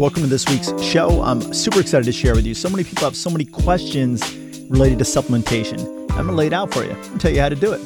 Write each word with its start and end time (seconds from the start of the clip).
Welcome 0.00 0.22
to 0.22 0.28
this 0.30 0.48
week's 0.48 0.72
show. 0.82 1.20
I'm 1.20 1.52
super 1.52 1.78
excited 1.78 2.06
to 2.06 2.12
share 2.12 2.34
with 2.34 2.46
you. 2.46 2.54
So 2.54 2.70
many 2.70 2.84
people 2.84 3.04
have 3.04 3.14
so 3.14 3.28
many 3.28 3.44
questions 3.44 4.34
related 4.70 4.98
to 5.00 5.04
supplementation. 5.04 5.78
I'm 6.12 6.24
going 6.24 6.28
to 6.28 6.32
lay 6.32 6.46
it 6.46 6.54
out 6.54 6.72
for 6.72 6.84
you 6.84 6.92
and 6.92 7.20
tell 7.20 7.30
you 7.30 7.38
how 7.38 7.50
to 7.50 7.54
do 7.54 7.74
it 7.74 7.80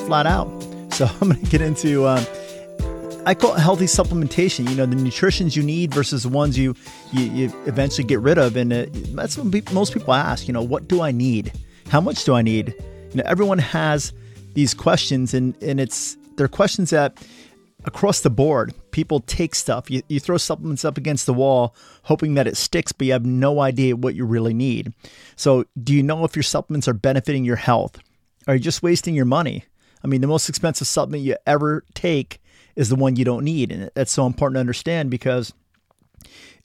flat 0.00 0.26
out. 0.26 0.48
So, 0.92 1.06
I'm 1.20 1.28
going 1.28 1.40
to 1.40 1.46
get 1.48 1.60
into, 1.60 2.06
uh, 2.06 2.24
I 3.24 3.36
call 3.36 3.54
it 3.54 3.60
healthy 3.60 3.84
supplementation, 3.84 4.68
you 4.68 4.74
know, 4.74 4.84
the 4.84 4.96
nutritions 4.96 5.54
you 5.54 5.62
need 5.62 5.94
versus 5.94 6.24
the 6.24 6.28
ones 6.28 6.58
you, 6.58 6.74
you, 7.12 7.26
you 7.26 7.62
eventually 7.66 8.02
get 8.02 8.18
rid 8.18 8.36
of. 8.36 8.56
And 8.56 8.72
uh, 8.72 8.86
that's 9.14 9.38
what 9.38 9.72
most 9.72 9.94
people 9.94 10.12
ask, 10.12 10.48
you 10.48 10.52
know, 10.52 10.62
what 10.62 10.88
do 10.88 11.02
I 11.02 11.12
need? 11.12 11.52
How 11.88 12.00
much 12.00 12.24
do 12.24 12.34
I 12.34 12.42
need? 12.42 12.74
You 13.12 13.18
know, 13.18 13.24
everyone 13.26 13.58
has 13.58 14.12
these 14.54 14.74
questions, 14.74 15.34
and, 15.34 15.54
and 15.62 15.78
it's, 15.78 16.16
they're 16.36 16.48
questions 16.48 16.90
that, 16.90 17.16
across 17.84 18.20
the 18.20 18.30
board, 18.30 18.74
people 18.90 19.20
take 19.20 19.54
stuff. 19.54 19.90
You, 19.90 20.02
you 20.08 20.20
throw 20.20 20.36
supplements 20.36 20.84
up 20.84 20.98
against 20.98 21.26
the 21.26 21.34
wall, 21.34 21.74
hoping 22.04 22.34
that 22.34 22.46
it 22.46 22.56
sticks, 22.56 22.92
but 22.92 23.06
you 23.06 23.12
have 23.12 23.24
no 23.24 23.60
idea 23.60 23.96
what 23.96 24.14
you 24.14 24.24
really 24.24 24.54
need. 24.54 24.92
So, 25.36 25.64
do 25.82 25.94
you 25.94 26.02
know 26.02 26.24
if 26.24 26.36
your 26.36 26.42
supplements 26.42 26.88
are 26.88 26.94
benefiting 26.94 27.44
your 27.44 27.56
health? 27.56 27.98
Are 28.46 28.54
you 28.54 28.60
just 28.60 28.82
wasting 28.82 29.14
your 29.14 29.24
money? 29.24 29.64
I 30.02 30.06
mean, 30.06 30.20
the 30.20 30.26
most 30.26 30.48
expensive 30.48 30.86
supplement 30.86 31.22
you 31.22 31.36
ever 31.46 31.84
take 31.94 32.40
is 32.76 32.88
the 32.88 32.96
one 32.96 33.16
you 33.16 33.24
don't 33.24 33.44
need. 33.44 33.70
And 33.72 33.90
that's 33.94 34.12
so 34.12 34.26
important 34.26 34.56
to 34.56 34.60
understand 34.60 35.10
because 35.10 35.52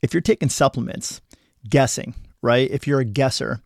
if 0.02 0.14
you're 0.14 0.20
taking 0.20 0.48
supplements, 0.48 1.20
guessing, 1.68 2.14
right? 2.42 2.70
If 2.70 2.86
you're 2.86 3.00
a 3.00 3.04
guesser, 3.04 3.60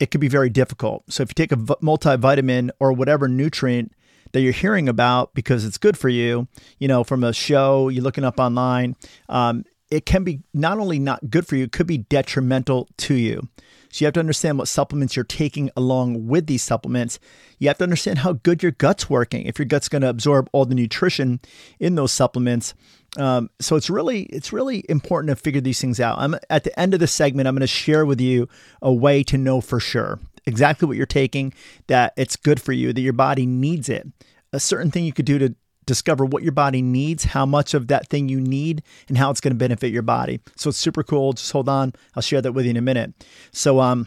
it 0.00 0.10
could 0.10 0.20
be 0.20 0.28
very 0.28 0.50
difficult. 0.50 1.04
So, 1.10 1.22
if 1.22 1.30
you 1.30 1.34
take 1.34 1.52
a 1.52 1.56
multivitamin 1.56 2.70
or 2.80 2.92
whatever 2.92 3.28
nutrient, 3.28 3.92
that 4.36 4.42
you're 4.42 4.52
hearing 4.52 4.86
about 4.86 5.32
because 5.32 5.64
it's 5.64 5.78
good 5.78 5.96
for 5.96 6.10
you, 6.10 6.46
you 6.78 6.86
know, 6.86 7.02
from 7.02 7.24
a 7.24 7.32
show 7.32 7.88
you're 7.88 8.04
looking 8.04 8.22
up 8.22 8.38
online, 8.38 8.94
um, 9.30 9.64
it 9.90 10.04
can 10.04 10.24
be 10.24 10.42
not 10.52 10.78
only 10.78 10.98
not 10.98 11.30
good 11.30 11.46
for 11.46 11.56
you, 11.56 11.64
it 11.64 11.72
could 11.72 11.86
be 11.86 11.96
detrimental 11.96 12.86
to 12.98 13.14
you. 13.14 13.48
So 13.90 14.02
you 14.02 14.06
have 14.06 14.12
to 14.12 14.20
understand 14.20 14.58
what 14.58 14.68
supplements 14.68 15.16
you're 15.16 15.24
taking 15.24 15.70
along 15.74 16.26
with 16.26 16.48
these 16.48 16.62
supplements. 16.62 17.18
You 17.58 17.68
have 17.68 17.78
to 17.78 17.84
understand 17.84 18.18
how 18.18 18.34
good 18.34 18.62
your 18.62 18.72
gut's 18.72 19.08
working. 19.08 19.46
If 19.46 19.58
your 19.58 19.64
gut's 19.64 19.88
going 19.88 20.02
to 20.02 20.10
absorb 20.10 20.50
all 20.52 20.66
the 20.66 20.74
nutrition 20.74 21.40
in 21.80 21.94
those 21.94 22.12
supplements, 22.12 22.74
um, 23.16 23.48
so 23.58 23.74
it's 23.74 23.88
really 23.88 24.24
it's 24.24 24.52
really 24.52 24.84
important 24.90 25.30
to 25.30 25.42
figure 25.42 25.62
these 25.62 25.80
things 25.80 25.98
out. 25.98 26.18
I'm 26.18 26.34
at 26.50 26.64
the 26.64 26.78
end 26.78 26.92
of 26.92 27.00
the 27.00 27.06
segment. 27.06 27.48
I'm 27.48 27.54
going 27.54 27.62
to 27.62 27.66
share 27.66 28.04
with 28.04 28.20
you 28.20 28.50
a 28.82 28.92
way 28.92 29.22
to 29.22 29.38
know 29.38 29.62
for 29.62 29.80
sure 29.80 30.18
exactly 30.46 30.86
what 30.86 30.96
you're 30.96 31.06
taking, 31.06 31.52
that 31.88 32.12
it's 32.16 32.36
good 32.36 32.60
for 32.60 32.72
you, 32.72 32.92
that 32.92 33.00
your 33.00 33.12
body 33.12 33.46
needs 33.46 33.88
it. 33.88 34.06
A 34.52 34.60
certain 34.60 34.90
thing 34.90 35.04
you 35.04 35.12
could 35.12 35.26
do 35.26 35.38
to 35.38 35.54
discover 35.86 36.24
what 36.24 36.42
your 36.42 36.52
body 36.52 36.82
needs, 36.82 37.24
how 37.24 37.46
much 37.46 37.72
of 37.72 37.88
that 37.88 38.08
thing 38.08 38.28
you 38.28 38.40
need, 38.40 38.82
and 39.08 39.16
how 39.16 39.30
it's 39.30 39.40
going 39.40 39.52
to 39.52 39.58
benefit 39.58 39.92
your 39.92 40.02
body. 40.02 40.40
So 40.56 40.68
it's 40.68 40.78
super 40.78 41.02
cool. 41.02 41.32
Just 41.32 41.52
hold 41.52 41.68
on. 41.68 41.92
I'll 42.14 42.22
share 42.22 42.42
that 42.42 42.52
with 42.52 42.64
you 42.66 42.70
in 42.70 42.76
a 42.76 42.82
minute. 42.82 43.14
So 43.52 43.80
um 43.80 44.06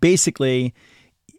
basically, 0.00 0.74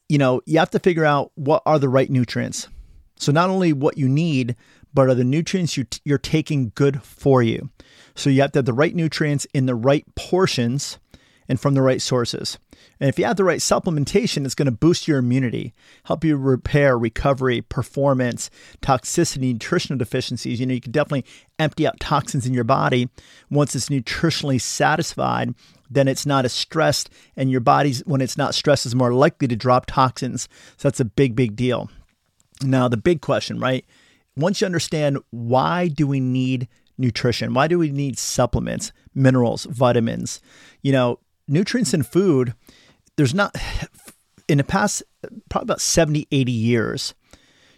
you 0.09 0.17
know, 0.17 0.41
you 0.45 0.59
have 0.59 0.71
to 0.71 0.79
figure 0.79 1.05
out 1.05 1.31
what 1.35 1.63
are 1.65 1.79
the 1.79 1.89
right 1.89 2.09
nutrients. 2.09 2.67
So 3.15 3.31
not 3.31 3.49
only 3.49 3.71
what 3.73 3.97
you 3.97 4.09
need, 4.09 4.55
but 4.93 5.07
are 5.07 5.15
the 5.15 5.23
nutrients 5.23 5.77
you 5.77 5.85
you're 6.03 6.17
taking 6.17 6.71
good 6.75 7.01
for 7.01 7.41
you. 7.41 7.69
So 8.15 8.29
you 8.29 8.41
have 8.41 8.51
to 8.51 8.59
have 8.59 8.65
the 8.65 8.73
right 8.73 8.93
nutrients 8.93 9.47
in 9.53 9.65
the 9.65 9.75
right 9.75 10.03
portions 10.15 10.99
and 11.47 11.59
from 11.59 11.73
the 11.73 11.81
right 11.81 12.01
sources. 12.01 12.57
And 12.99 13.09
if 13.09 13.19
you 13.19 13.25
have 13.25 13.37
the 13.37 13.43
right 13.43 13.59
supplementation, 13.59 14.45
it's 14.45 14.55
going 14.55 14.65
to 14.67 14.71
boost 14.71 15.07
your 15.07 15.19
immunity, 15.19 15.73
help 16.05 16.23
you 16.23 16.37
repair, 16.37 16.97
recovery, 16.97 17.61
performance, 17.61 18.49
toxicity, 18.81 19.53
nutritional 19.53 19.97
deficiencies. 19.97 20.59
You 20.59 20.65
know, 20.65 20.73
you 20.73 20.81
can 20.81 20.91
definitely 20.91 21.25
empty 21.59 21.87
out 21.87 21.99
toxins 21.99 22.45
in 22.45 22.53
your 22.53 22.63
body 22.63 23.09
once 23.49 23.75
it's 23.75 23.89
nutritionally 23.89 24.61
satisfied. 24.61 25.53
Then 25.89 26.07
it's 26.07 26.25
not 26.25 26.45
as 26.45 26.53
stressed, 26.53 27.09
and 27.35 27.51
your 27.51 27.59
body's 27.59 27.99
when 28.05 28.21
it's 28.21 28.37
not 28.37 28.55
stressed 28.55 28.85
is 28.85 28.95
more 28.95 29.13
likely 29.13 29.47
to 29.47 29.55
drop 29.55 29.85
toxins. 29.85 30.49
So 30.77 30.87
that's 30.87 30.99
a 30.99 31.05
big, 31.05 31.35
big 31.35 31.55
deal. 31.55 31.89
Now, 32.63 32.87
the 32.87 32.97
big 32.97 33.21
question, 33.21 33.59
right? 33.59 33.85
Once 34.35 34.61
you 34.61 34.65
understand 34.65 35.19
why 35.29 35.87
do 35.87 36.07
we 36.07 36.19
need 36.19 36.67
nutrition? 36.97 37.53
Why 37.53 37.67
do 37.67 37.77
we 37.77 37.91
need 37.91 38.17
supplements, 38.17 38.91
minerals, 39.13 39.65
vitamins? 39.65 40.41
You 40.81 40.93
know, 40.93 41.19
nutrients 41.47 41.93
in 41.93 42.03
food, 42.03 42.53
there's 43.17 43.33
not, 43.33 43.55
in 44.47 44.57
the 44.57 44.63
past 44.63 45.03
probably 45.49 45.65
about 45.65 45.81
70, 45.81 46.27
80 46.31 46.51
years, 46.51 47.13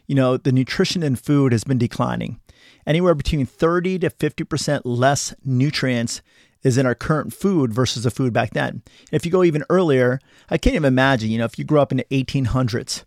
you 0.08 0.16
know, 0.16 0.38
the 0.38 0.52
nutrition 0.52 1.03
in 1.03 1.16
food 1.16 1.52
has 1.52 1.64
been 1.64 1.78
declining. 1.78 2.40
Anywhere 2.86 3.16
between 3.16 3.46
30 3.46 4.00
to 4.00 4.09
50% 4.09 4.81
less 4.84 5.34
nutrients 5.44 6.22
is 6.64 6.78
in 6.78 6.86
our 6.86 6.96
current 6.96 7.34
food 7.34 7.74
versus 7.74 8.03
the 8.03 8.12
food 8.12 8.34
back 8.34 8.52
then. 8.52 8.84
If 9.12 9.26
you 9.26 9.31
go 9.31 9.44
even 9.44 9.64
earlier, 9.70 10.20
I 10.50 10.58
can't 10.58 10.76
even 10.76 10.88
imagine, 10.88 11.30
you 11.30 11.38
know, 11.38 11.46
if 11.46 11.58
you 11.58 11.66
grew 11.66 11.80
up 11.80 11.92
in 11.92 11.97
the 11.97 12.08
1800s, 12.12 13.03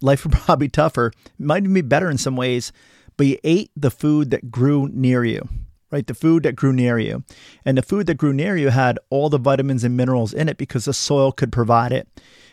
life 0.00 0.24
would 0.24 0.32
probably 0.34 0.66
be 0.66 0.70
tougher. 0.70 1.12
It 1.16 1.44
might 1.44 1.62
even 1.62 1.74
be 1.74 1.82
better 1.82 2.10
in 2.10 2.18
some 2.18 2.36
ways, 2.36 2.72
but 3.16 3.26
you 3.26 3.38
ate 3.44 3.70
the 3.76 3.90
food 3.90 4.30
that 4.30 4.50
grew 4.50 4.88
near 4.88 5.24
you 5.24 5.48
right? 5.90 6.06
The 6.06 6.14
food 6.14 6.42
that 6.44 6.56
grew 6.56 6.72
near 6.72 6.98
you. 6.98 7.24
And 7.64 7.76
the 7.78 7.82
food 7.82 8.06
that 8.06 8.16
grew 8.16 8.32
near 8.32 8.56
you 8.56 8.70
had 8.70 8.98
all 9.10 9.28
the 9.28 9.38
vitamins 9.38 9.84
and 9.84 9.96
minerals 9.96 10.32
in 10.32 10.48
it 10.48 10.56
because 10.56 10.84
the 10.84 10.94
soil 10.94 11.32
could 11.32 11.52
provide 11.52 11.92
it. 11.92 12.08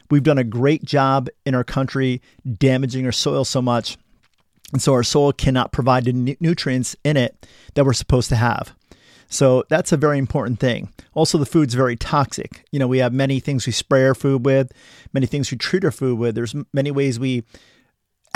We've 0.10 0.24
done 0.24 0.38
a 0.38 0.44
great 0.44 0.84
job 0.84 1.30
in 1.46 1.54
our 1.54 1.64
country 1.64 2.22
damaging 2.58 3.06
our 3.06 3.12
soil 3.12 3.46
so 3.46 3.62
much. 3.62 3.98
And 4.74 4.82
so 4.82 4.94
our 4.94 5.04
soil 5.04 5.32
cannot 5.32 5.72
provide 5.72 6.06
the 6.06 6.38
nutrients 6.40 6.96
in 7.04 7.18
it 7.18 7.48
that 7.74 7.86
we're 7.86 7.94
supposed 7.94 8.30
to 8.30 8.36
have. 8.36 8.74
So 9.30 9.66
that's 9.70 9.92
a 9.92 9.98
very 9.98 10.18
important 10.18 10.60
thing. 10.60 10.94
Also, 11.14 11.38
the 11.38 11.46
food's 11.46 11.74
very 11.74 11.98
toxic. 11.98 12.66
You 12.72 12.80
know, 12.80 12.88
we 12.88 13.00
have 13.00 13.14
many 13.14 13.40
things 13.40 13.66
we 13.66 13.74
spray 13.74 14.06
our 14.06 14.16
food 14.16 14.46
with, 14.46 14.72
many 15.14 15.26
things 15.26 15.52
we 15.52 15.58
treat 15.58 15.84
our 15.84 15.92
food 15.92 16.18
with. 16.18 16.36
There's 16.36 16.56
many 16.74 16.92
ways 16.92 17.20
we 17.20 17.44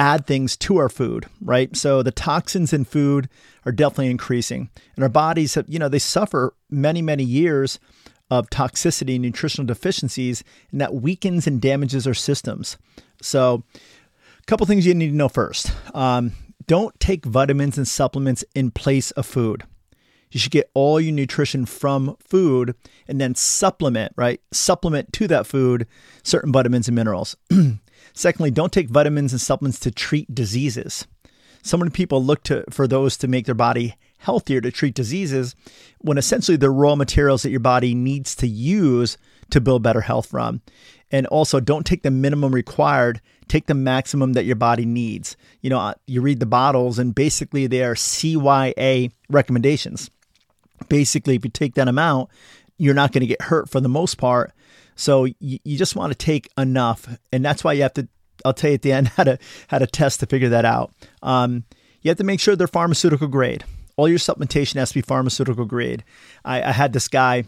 add 0.02 0.26
things 0.26 0.58
to 0.58 0.78
our 0.78 0.90
food, 0.90 1.28
right? 1.42 1.76
So 1.78 2.02
the 2.02 2.12
toxins 2.12 2.74
in 2.74 2.86
food 2.86 3.30
are 3.68 3.72
definitely 3.72 4.10
increasing. 4.10 4.72
And 4.96 5.04
our 5.04 5.10
bodies 5.10 5.54
have, 5.54 5.70
you 5.70 5.78
know, 5.78 5.90
they 5.90 6.00
suffer 6.00 6.56
many, 6.72 7.04
many 7.04 7.24
years 7.24 7.78
of 8.32 8.50
toxicity 8.50 9.14
and 9.14 9.22
nutritional 9.22 9.68
deficiencies, 9.68 10.44
and 10.72 10.82
that 10.82 10.96
weakens 10.96 11.46
and 11.46 11.62
damages 11.62 12.08
our 12.08 12.16
systems. 12.16 12.78
So, 13.22 13.64
a 13.76 14.46
couple 14.48 14.66
things 14.66 14.88
you 14.88 14.96
need 14.96 15.10
to 15.10 15.16
know 15.16 15.30
first. 15.30 15.72
Um, 15.94 16.32
don't 16.66 17.00
take 17.00 17.24
vitamins 17.24 17.78
and 17.78 17.88
supplements 17.88 18.44
in 18.56 18.72
place 18.72 19.12
of 19.12 19.28
food. 19.28 19.66
You 20.32 20.40
should 20.40 20.52
get 20.52 20.72
all 20.74 21.00
your 21.00 21.14
nutrition 21.14 21.68
from 21.68 22.16
food 22.20 22.74
and 23.08 23.22
then 23.22 23.36
supplement, 23.36 24.14
right? 24.16 24.42
Supplement 24.52 25.14
to 25.14 25.28
that 25.28 25.46
food 25.46 25.86
certain 26.24 26.52
vitamins 26.52 26.88
and 26.88 26.96
minerals. 26.96 27.36
Secondly, 28.14 28.52
don't 28.52 28.74
take 28.74 28.90
vitamins 28.90 29.32
and 29.32 29.42
supplements 29.42 29.80
to 29.80 29.92
treat 29.92 30.34
diseases. 30.34 31.08
So 31.64 31.78
many 31.78 31.92
people 31.92 32.24
look 32.24 32.44
to 32.44 32.64
for 32.70 32.88
those 32.88 33.18
to 33.18 33.28
make 33.28 33.46
their 33.46 33.56
body 33.56 33.96
healthier 34.18 34.62
to 34.62 34.72
treat 34.72 34.94
diseases 34.94 35.56
when 36.00 36.18
essentially 36.18 36.58
they're 36.58 36.72
raw 36.72 36.96
materials 36.96 37.44
that 37.44 37.50
your 37.50 37.60
body 37.60 37.94
needs 37.94 38.36
to 38.36 38.48
use 38.48 39.18
to 39.50 39.62
build 39.62 39.84
better 39.84 40.02
health 40.02 40.28
from. 40.28 40.62
And 41.12 41.28
also 41.28 41.60
don't 41.60 41.86
take 41.86 42.04
the 42.04 42.12
minimum 42.12 42.54
required, 42.54 43.22
take 43.48 43.66
the 43.66 43.74
maximum 43.74 44.34
that 44.34 44.46
your 44.46 44.56
body 44.56 44.86
needs. 44.86 45.36
You 45.62 45.70
know, 45.70 45.80
uh, 45.80 45.94
you 46.08 46.22
read 46.22 46.40
the 46.40 46.46
bottles 46.46 47.00
and 47.00 47.14
basically 47.14 47.68
they 47.68 47.84
are 47.84 47.96
CYA 47.96 49.12
recommendations. 49.30 50.10
Basically, 50.88 51.36
if 51.36 51.44
you 51.44 51.52
take 51.52 51.76
that 51.76 51.88
amount, 51.88 52.30
you're 52.78 52.96
not 52.96 53.12
going 53.12 53.22
to 53.22 53.28
get 53.28 53.42
hurt 53.42 53.70
for 53.70 53.80
the 53.80 53.90
most 53.90 54.18
part 54.18 54.54
so 55.02 55.26
you, 55.26 55.58
you 55.64 55.78
just 55.80 55.96
want 55.96 56.12
to 56.12 56.18
take 56.18 56.48
enough, 56.60 57.08
and 57.34 57.44
that's 57.44 57.64
why 57.64 57.74
you 57.74 57.82
have 57.82 57.94
to. 57.96 58.08
I'll 58.46 58.54
tell 58.54 58.70
you 58.70 58.76
at 58.76 58.84
the 58.84 58.92
end 58.92 59.08
how 59.18 59.24
to 59.24 59.40
how 59.68 59.80
to 59.80 59.88
test 59.88 60.20
to 60.20 60.28
figure 60.28 60.50
that 60.50 60.64
out. 60.64 60.94
Um, 61.24 61.64
you 62.02 62.10
have 62.10 62.18
to 62.20 62.24
make 62.24 62.40
sure 62.40 62.56
they're 62.56 62.68
pharmaceutical 62.68 63.28
grade. 63.28 63.64
All 63.98 64.08
your 64.08 64.20
supplementation 64.20 64.76
has 64.76 64.90
to 64.90 64.96
be 64.96 65.02
pharmaceutical 65.02 65.66
grade. 65.66 66.04
I, 66.46 66.62
I 66.62 66.72
had 66.72 66.94
this 66.94 67.08
guy 67.08 67.46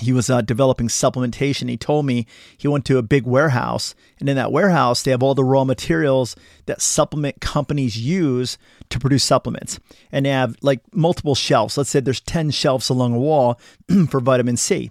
he 0.00 0.12
was 0.12 0.28
uh, 0.28 0.40
developing 0.40 0.88
supplementation. 0.88 1.68
He 1.68 1.76
told 1.76 2.04
me 2.04 2.26
he 2.56 2.66
went 2.66 2.84
to 2.86 2.98
a 2.98 3.02
big 3.02 3.26
warehouse, 3.26 3.94
and 4.18 4.28
in 4.28 4.36
that 4.36 4.50
warehouse, 4.50 5.02
they 5.02 5.10
have 5.12 5.22
all 5.22 5.34
the 5.34 5.44
raw 5.44 5.64
materials 5.64 6.34
that 6.66 6.82
supplement 6.82 7.40
companies 7.40 7.96
use 7.96 8.58
to 8.88 8.98
produce 8.98 9.22
supplements. 9.22 9.78
And 10.10 10.26
they 10.26 10.30
have 10.30 10.56
like 10.62 10.80
multiple 10.92 11.34
shelves. 11.34 11.78
Let's 11.78 11.90
say 11.90 12.00
there's 12.00 12.20
10 12.20 12.50
shelves 12.50 12.88
along 12.88 13.14
a 13.14 13.18
wall 13.18 13.60
for 14.08 14.18
vitamin 14.18 14.56
C. 14.56 14.90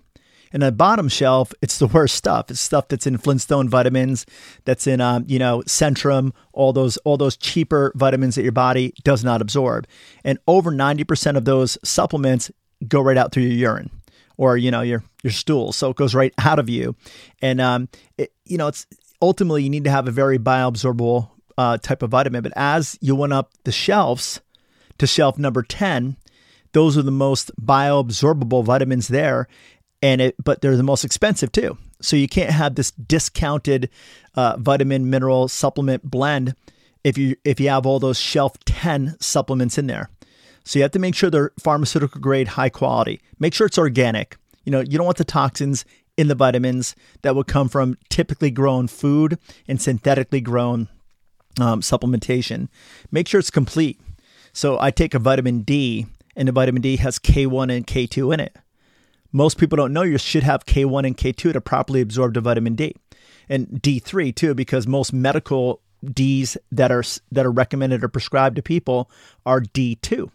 And 0.53 0.61
the 0.61 0.71
bottom 0.71 1.09
shelf, 1.09 1.51
it's 1.61 1.79
the 1.79 1.88
worst 1.88 2.15
stuff. 2.15 2.51
It's 2.51 2.61
stuff 2.61 2.88
that's 2.88 3.07
in 3.07 3.17
Flintstone 3.17 3.67
vitamins, 3.67 4.25
that's 4.65 4.88
in 4.88 5.01
um, 5.01 5.25
you 5.27 5.39
know 5.39 5.63
Centrum, 5.65 6.31
all 6.53 6.71
those 6.71 6.97
all 6.97 7.17
those 7.17 7.35
cheaper 7.35 7.91
vitamins 7.95 8.35
that 8.35 8.44
your 8.44 8.51
body 8.51 8.94
does 9.03 9.23
not 9.23 9.41
absorb. 9.41 9.88
And 10.23 10.38
over 10.47 10.71
ninety 10.71 11.03
percent 11.03 11.35
of 11.35 11.45
those 11.45 11.77
supplements 11.83 12.51
go 12.88 13.01
right 13.01 13.17
out 13.17 13.31
through 13.31 13.44
your 13.44 13.71
urine 13.71 13.89
or 14.38 14.55
you 14.57 14.71
know 14.71 14.81
your 14.81 15.03
your 15.23 15.31
stool, 15.31 15.71
so 15.73 15.89
it 15.89 15.97
goes 15.97 16.13
right 16.13 16.33
out 16.38 16.59
of 16.59 16.69
you. 16.69 16.95
And 17.41 17.59
um, 17.59 17.89
it, 18.17 18.31
you 18.45 18.57
know 18.57 18.67
it's 18.67 18.85
ultimately 19.21 19.63
you 19.63 19.69
need 19.69 19.85
to 19.85 19.91
have 19.91 20.07
a 20.07 20.11
very 20.11 20.38
bioabsorbable 20.38 21.29
uh, 21.57 21.77
type 21.77 22.03
of 22.03 22.11
vitamin. 22.11 22.44
But 22.44 22.53
as 22.55 22.97
you 23.01 23.15
went 23.15 23.33
up 23.33 23.51
the 23.63 23.71
shelves 23.71 24.41
to 25.00 25.07
shelf 25.07 25.38
number 25.38 25.63
ten, 25.63 26.17
those 26.73 26.97
are 26.97 27.03
the 27.03 27.11
most 27.11 27.51
bioabsorbable 27.63 28.63
vitamins 28.63 29.07
there, 29.07 29.47
and 30.03 30.19
it 30.21 30.35
but 30.44 30.61
they're 30.61 30.77
the 30.77 30.83
most 30.83 31.03
expensive 31.03 31.51
too. 31.51 31.77
So 32.01 32.15
you 32.15 32.27
can't 32.27 32.51
have 32.51 32.75
this 32.75 32.91
discounted 32.91 33.89
uh, 34.35 34.57
vitamin 34.59 35.09
mineral 35.09 35.47
supplement 35.47 36.03
blend 36.03 36.53
if 37.03 37.17
you 37.17 37.38
if 37.44 37.59
you 37.59 37.69
have 37.69 37.88
all 37.88 38.00
those 38.00 38.19
shelf 38.19 38.59
10 38.65 39.15
supplements 39.19 39.79
in 39.79 39.88
there. 39.88 40.09
So 40.65 40.77
you 40.77 40.83
have 40.83 40.91
to 40.91 41.00
make 41.00 41.15
sure 41.15 41.29
they're 41.29 41.51
pharmaceutical 41.59 42.21
grade, 42.21 42.50
high 42.50 42.69
quality. 42.69 43.21
Make 43.39 43.53
sure 43.53 43.65
it's 43.65 43.77
organic. 43.77 44.38
You 44.65 44.71
know, 44.71 44.81
you 44.81 44.97
don't 44.97 45.05
want 45.05 45.17
the 45.17 45.25
toxins 45.25 45.83
in 46.15 46.27
the 46.27 46.35
vitamins 46.35 46.95
that 47.21 47.35
would 47.35 47.47
come 47.47 47.67
from 47.67 47.97
typically 48.09 48.51
grown 48.51 48.88
food 48.88 49.38
and 49.67 49.81
synthetically 49.81 50.41
grown 50.41 50.88
um, 51.59 51.81
supplementation. 51.81 52.69
Make 53.11 53.27
sure 53.27 53.39
it's 53.39 53.50
complete. 53.50 54.00
So 54.53 54.79
I 54.79 54.91
take 54.91 55.13
a 55.13 55.19
vitamin 55.19 55.61
D, 55.61 56.05
and 56.35 56.47
the 56.47 56.51
vitamin 56.51 56.81
D 56.81 56.97
has 56.97 57.19
K1 57.19 57.75
and 57.75 57.85
K2 57.85 58.33
in 58.33 58.39
it. 58.39 58.55
Most 59.33 59.57
people 59.57 59.75
don't 59.75 59.91
know 59.91 60.03
you 60.03 60.19
should 60.19 60.44
have 60.44 60.65
K1 60.65 61.07
and 61.07 61.18
K2 61.18 61.53
to 61.53 61.59
properly 61.59 62.01
absorb 62.01 62.35
the 62.35 62.41
vitamin 62.41 62.75
D, 62.75 62.95
and 63.50 63.68
D3 63.68 64.33
too, 64.33 64.53
because 64.53 64.88
most 64.88 65.12
medical 65.12 65.81
Ds 66.06 66.56
that 66.71 66.91
are 66.91 67.03
that 67.31 67.45
are 67.45 67.51
recommended 67.51 68.03
or 68.03 68.07
prescribed 68.09 68.56
to 68.57 68.62
people 68.62 69.09
are 69.45 69.62
D2. 69.62 70.30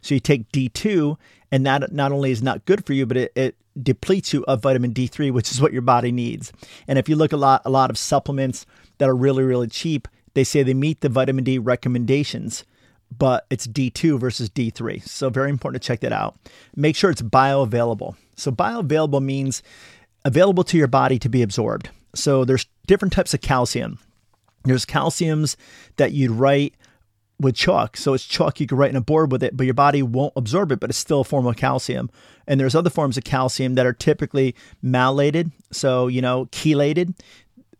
So 0.00 0.14
you 0.14 0.20
take 0.20 0.50
D2, 0.50 1.16
and 1.52 1.66
that 1.66 1.92
not 1.92 2.10
only 2.10 2.30
is 2.30 2.42
not 2.42 2.64
good 2.64 2.86
for 2.86 2.94
you, 2.94 3.04
but 3.04 3.18
it, 3.18 3.32
it 3.34 3.56
depletes 3.82 4.32
you 4.32 4.44
of 4.46 4.62
vitamin 4.62 4.94
D3, 4.94 5.30
which 5.30 5.50
is 5.50 5.60
what 5.60 5.72
your 5.72 5.82
body 5.82 6.10
needs. 6.10 6.52
And 6.86 6.98
if 6.98 7.08
you 7.08 7.16
look 7.16 7.32
a 7.32 7.36
lot 7.36 7.62
a 7.66 7.70
lot 7.70 7.90
of 7.90 7.98
supplements 7.98 8.64
that 8.96 9.08
are 9.10 9.16
really 9.16 9.42
really 9.42 9.68
cheap, 9.68 10.08
they 10.32 10.44
say 10.44 10.62
they 10.62 10.74
meet 10.74 11.02
the 11.02 11.10
vitamin 11.10 11.44
D 11.44 11.58
recommendations, 11.58 12.64
but 13.16 13.46
it's 13.50 13.66
D2 13.66 14.18
versus 14.18 14.50
D3. 14.50 15.02
So 15.06 15.30
very 15.30 15.50
important 15.50 15.82
to 15.82 15.86
check 15.86 16.00
that 16.00 16.12
out. 16.12 16.36
Make 16.76 16.96
sure 16.96 17.10
it's 17.10 17.22
bioavailable. 17.22 18.16
So 18.36 18.50
bioavailable 18.50 19.22
means 19.22 19.62
available 20.24 20.64
to 20.64 20.76
your 20.76 20.88
body 20.88 21.18
to 21.18 21.28
be 21.28 21.42
absorbed. 21.42 21.90
So 22.14 22.44
there's 22.44 22.66
different 22.86 23.12
types 23.12 23.34
of 23.34 23.40
calcium. 23.40 23.98
There's 24.64 24.84
calciums 24.84 25.56
that 25.96 26.12
you'd 26.12 26.32
write 26.32 26.74
with 27.40 27.54
chalk. 27.54 27.96
So 27.96 28.14
it's 28.14 28.24
chalk 28.24 28.60
you 28.60 28.66
could 28.66 28.78
write 28.78 28.90
in 28.90 28.96
a 28.96 29.00
board 29.00 29.30
with 29.30 29.42
it, 29.42 29.56
but 29.56 29.64
your 29.64 29.74
body 29.74 30.02
won't 30.02 30.32
absorb 30.36 30.72
it, 30.72 30.80
but 30.80 30.90
it's 30.90 30.98
still 30.98 31.20
a 31.20 31.24
form 31.24 31.46
of 31.46 31.56
calcium. 31.56 32.10
And 32.46 32.58
there's 32.58 32.74
other 32.74 32.90
forms 32.90 33.16
of 33.16 33.24
calcium 33.24 33.74
that 33.76 33.86
are 33.86 33.92
typically 33.92 34.54
malated, 34.82 35.52
so 35.70 36.08
you 36.08 36.20
know, 36.20 36.46
chelated. 36.46 37.14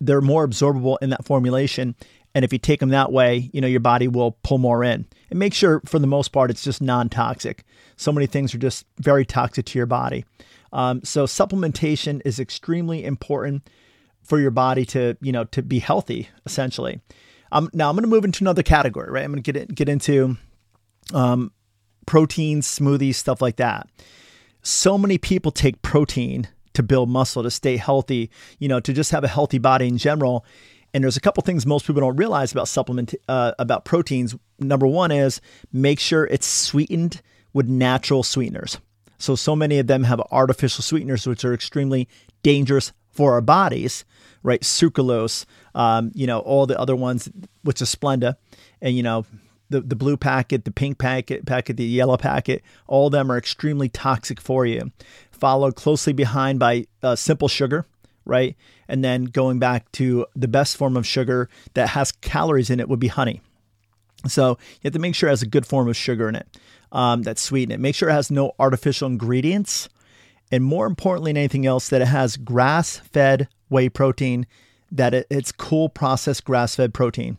They're 0.01 0.21
more 0.21 0.47
absorbable 0.47 0.97
in 1.03 1.11
that 1.11 1.25
formulation. 1.25 1.97
And 2.39 2.45
if 2.45 2.53
you 2.53 2.59
take 2.61 2.79
them 2.79 2.91
that 2.91 3.11
way, 3.11 3.51
you 3.53 3.61
know, 3.61 3.67
your 3.67 3.81
body 3.81 4.07
will 4.07 4.39
pull 4.45 4.59
more 4.59 4.85
in. 4.85 5.05
And 5.29 5.41
make 5.41 5.53
sure 5.53 5.83
for 5.85 5.99
the 5.99 6.07
most 6.07 6.29
part 6.29 6.53
it's 6.53 6.63
just 6.63 6.81
non-toxic. 6.81 7.65
So 7.97 8.13
many 8.13 8.29
things 8.29 8.55
are 8.55 8.59
just 8.59 8.87
very 9.01 9.27
toxic 9.27 9.67
to 9.67 9.77
your 9.77 9.87
body. 9.87 10.25
Um, 10.73 11.03
so 11.03 11.25
supplementation 11.25 12.23
is 12.25 12.39
extremely 12.39 13.05
important 13.05 13.69
for 14.23 14.39
your 14.39 14.53
body 14.53 14.85
to, 14.85 15.17
you 15.21 15.33
know, 15.33 15.43
to 15.47 15.63
be 15.63 15.81
healthy, 15.81 16.29
essentially. 16.47 17.01
Um, 17.51 17.71
now 17.73 17.91
I'm 17.91 17.97
going 17.97 18.05
to 18.05 18.09
move 18.09 18.25
into 18.25 18.45
another 18.45 18.63
category, 18.63 19.11
right? 19.11 19.25
I'm 19.25 19.33
going 19.33 19.43
to 19.43 19.53
get 19.53 19.75
get 19.75 19.89
into 19.89 20.37
um, 21.13 21.51
proteins, 22.07 22.69
smoothies, 22.69 23.17
stuff 23.17 23.43
like 23.43 23.57
that. 23.57 23.89
So 24.63 24.97
many 24.97 25.19
people 25.19 25.51
take 25.51 25.83
protein 25.83 26.47
to 26.75 26.85
build 26.85 27.09
muscle, 27.09 27.43
to 27.43 27.51
stay 27.51 27.79
healthy, 27.79 28.31
you 28.61 28.69
know, 28.69 28.79
to 28.79 28.93
just 28.93 29.11
have 29.11 29.25
a 29.25 29.29
healthy 29.29 29.59
body 29.59 29.89
in 29.89 29.99
general. 29.99 30.45
And 30.95 31.05
there's 31.05 31.17
a 31.17 31.21
couple 31.21 31.43
things 31.43 31.67
most 31.67 31.87
people 31.87 32.01
don't 32.01 32.17
realize 32.17 32.53
about 32.53 32.69
supplement 32.69 33.15
uh, 33.29 33.53
about 33.59 33.85
proteins. 33.85 34.35
Number 34.59 34.87
one 34.87 35.11
is 35.11 35.41
make 35.73 36.01
sure 36.01 36.27
it's 36.27 36.47
sweetened 36.47 37.21
with 37.53 37.69
natural 37.69 38.23
sweeteners. 38.23 38.79
So 39.19 39.35
so 39.35 39.55
many 39.55 39.79
of 39.79 39.87
them 39.87 40.05
have 40.05 40.21
artificial 40.31 40.83
sweeteners, 40.83 41.27
which 41.27 41.45
are 41.45 41.53
extremely 41.53 42.09
dangerous 42.43 42.93
for 43.11 43.33
our 43.33 43.41
bodies 43.41 44.05
right? 44.43 44.61
Sucralose, 44.63 45.45
um, 45.75 46.11
you 46.15 46.27
know, 46.27 46.41
all 46.41 46.67
the 46.67 46.79
other 46.79 46.97
ones, 46.97 47.29
which 47.63 47.83
is 47.83 47.95
Splenda, 47.95 48.37
and 48.81 48.97
you 48.97 49.03
know, 49.03 49.25
the 49.71 49.81
the 49.81 49.97
blue 49.97 50.17
packet, 50.17 50.65
the 50.65 50.71
pink 50.71 50.99
packet, 50.99 51.47
packet, 51.47 51.77
the 51.77 51.85
yellow 51.85 52.17
packet, 52.17 52.63
all 52.87 53.07
of 53.07 53.13
them 53.13 53.31
are 53.31 53.39
extremely 53.39 53.89
toxic 53.89 54.41
for 54.41 54.67
you. 54.67 54.91
Followed 55.31 55.77
closely 55.77 56.13
behind 56.13 56.59
by 56.59 56.87
uh, 57.03 57.15
simple 57.17 57.49
sugar, 57.49 57.87
right? 58.29 58.57
And 58.87 59.03
then 59.03 59.25
going 59.25 59.59
back 59.59 59.91
to 59.93 60.27
the 60.37 60.47
best 60.47 60.77
form 60.77 60.97
of 60.97 61.07
sugar 61.07 61.49
that 61.75 61.89
has 61.91 62.13
calories 62.13 62.71
in 62.71 62.79
it 62.79 62.89
would 62.89 63.01
be 63.01 63.09
honey. 63.09 63.41
So 64.27 64.51
you 64.51 64.81
have 64.85 64.93
to 64.93 64.99
make 64.99 65.15
sure 65.15 65.29
it 65.29 65.33
has 65.33 65.43
a 65.43 65.47
good 65.47 65.67
form 65.67 65.89
of 65.89 65.97
sugar 65.97 66.29
in 66.29 66.37
it 66.37 66.47
um, 66.93 67.23
that 67.23 67.39
sweeten 67.39 67.73
it. 67.73 67.81
Make 67.81 67.95
sure 67.95 68.09
it 68.09 68.13
has 68.13 68.31
no 68.31 68.53
artificial 68.59 69.09
ingredients. 69.09 69.89
And 70.51 70.65
more 70.65 70.87
importantly 70.87 71.31
than 71.31 71.39
anything 71.39 71.67
else, 71.67 71.89
that 71.89 72.03
it 72.03 72.09
has 72.09 72.37
grass 72.37 72.99
fed 72.99 73.49
whey 73.69 73.89
protein, 73.89 74.47
that 74.91 75.15
it, 75.15 75.27
it's 75.31 75.53
cool 75.53 75.89
processed 75.89 76.45
grass 76.45 76.77
fed 76.77 76.95
protein. 76.95 77.39